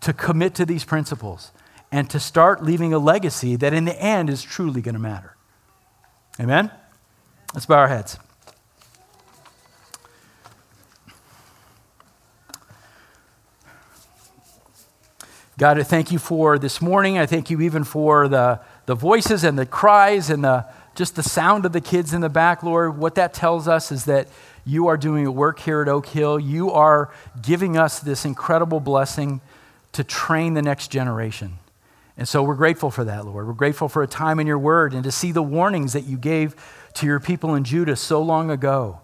to 0.02 0.14
commit 0.14 0.56
to 0.56 0.66
these 0.66 0.84
principles 0.84 1.52
and 1.92 2.10
to 2.10 2.20
start 2.20 2.64
leaving 2.64 2.94
a 2.94 3.00
legacy 3.00 3.56
that 3.56 3.74
in 3.74 3.86
the 3.86 4.00
end 4.02 4.30
is 4.30 4.44
truly 4.44 4.82
going 4.82 4.96
to 4.96 5.02
matter. 5.02 5.36
Amen? 6.40 6.72
Let's 7.54 7.66
bow 7.66 7.78
our 7.78 7.88
heads. 7.88 8.20
God, 15.58 15.80
I 15.80 15.84
thank 15.84 16.12
you 16.12 16.20
for 16.20 16.60
this 16.60 16.82
morning. 16.82 17.18
I 17.18 17.26
thank 17.26 17.50
you 17.50 17.62
even 17.62 17.86
for 17.86 18.28
the, 18.28 18.60
the 18.88 18.96
voices 18.96 19.46
and 19.46 19.58
the 19.58 19.66
cries 19.66 20.30
and 20.30 20.44
the, 20.44 20.66
just 20.96 21.16
the 21.16 21.24
sound 21.24 21.66
of 21.66 21.72
the 21.72 21.80
kids 21.80 22.14
in 22.14 22.20
the 22.20 22.28
back, 22.28 22.62
Lord. 22.62 22.98
What 22.98 23.16
that 23.16 23.34
tells 23.34 23.66
us 23.66 23.90
is 23.90 24.04
that 24.04 24.28
you 24.66 24.88
are 24.88 24.98
doing 24.98 25.26
a 25.26 25.32
work 25.32 25.60
here 25.60 25.82
at 25.82 25.88
Oak 25.88 26.08
Hill. 26.08 26.38
You 26.42 26.72
are 26.72 27.10
giving 27.42 27.78
us 27.78 28.00
this 28.00 28.26
incredible 28.26 28.82
blessing 28.82 29.40
to 29.94 30.04
train 30.04 30.56
the 30.56 30.62
next 30.62 30.90
generation. 30.90 31.60
And 32.18 32.28
so 32.28 32.44
we're 32.44 32.56
grateful 32.56 32.92
for 32.92 33.04
that, 33.04 33.26
Lord. 33.26 33.46
We're 33.48 33.54
grateful 33.54 33.90
for 33.90 34.02
a 34.02 34.08
time 34.08 34.40
in 34.40 34.48
your 34.48 34.60
word 34.60 34.94
and 34.94 35.04
to 35.04 35.12
see 35.12 35.32
the 35.32 35.44
warnings 35.44 35.94
that 35.94 36.06
you 36.06 36.18
gave 36.18 36.56
to 36.96 37.06
your 37.06 37.20
people 37.20 37.56
in 37.56 37.64
Judah 37.66 37.96
so 37.96 38.22
long 38.22 38.50
ago, 38.50 39.02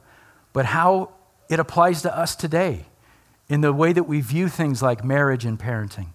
but 0.54 0.66
how 0.66 1.12
it 1.50 1.60
applies 1.60 2.02
to 2.04 2.18
us 2.18 2.36
today 2.36 2.86
in 3.50 3.60
the 3.60 3.74
way 3.74 3.92
that 3.92 4.04
we 4.04 4.22
view 4.22 4.48
things 4.48 4.82
like 4.82 5.04
marriage 5.04 5.44
and 5.44 5.60
parenting. 5.60 6.08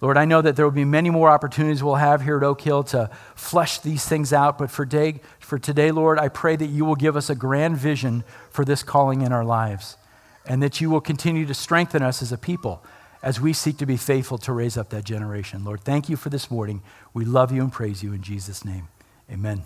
Lord, 0.00 0.16
I 0.16 0.24
know 0.24 0.42
that 0.42 0.56
there 0.56 0.64
will 0.64 0.72
be 0.72 0.84
many 0.84 1.10
more 1.10 1.28
opportunities 1.28 1.82
we'll 1.82 1.96
have 1.96 2.22
here 2.22 2.36
at 2.36 2.42
Oak 2.42 2.60
Hill 2.60 2.84
to 2.84 3.10
flesh 3.34 3.78
these 3.78 4.04
things 4.04 4.32
out, 4.32 4.58
but 4.58 4.70
for 4.70 4.84
today, 4.84 5.20
for 5.40 5.58
today, 5.58 5.90
Lord, 5.90 6.18
I 6.18 6.28
pray 6.28 6.56
that 6.56 6.66
you 6.66 6.84
will 6.84 6.94
give 6.96 7.16
us 7.16 7.30
a 7.30 7.34
grand 7.34 7.76
vision 7.76 8.24
for 8.50 8.64
this 8.64 8.82
calling 8.82 9.22
in 9.22 9.32
our 9.32 9.44
lives 9.44 9.96
and 10.46 10.62
that 10.62 10.80
you 10.80 10.88
will 10.88 11.00
continue 11.00 11.46
to 11.46 11.54
strengthen 11.54 12.02
us 12.02 12.22
as 12.22 12.32
a 12.32 12.38
people 12.38 12.82
as 13.22 13.40
we 13.40 13.52
seek 13.52 13.76
to 13.78 13.86
be 13.86 13.96
faithful 13.96 14.38
to 14.38 14.52
raise 14.52 14.76
up 14.76 14.90
that 14.90 15.04
generation. 15.04 15.64
Lord, 15.64 15.80
thank 15.80 16.08
you 16.08 16.16
for 16.16 16.30
this 16.30 16.50
morning. 16.50 16.82
We 17.12 17.24
love 17.24 17.52
you 17.52 17.62
and 17.62 17.72
praise 17.72 18.02
you 18.02 18.12
in 18.12 18.22
Jesus' 18.22 18.64
name. 18.64 18.88
Amen. 19.30 19.64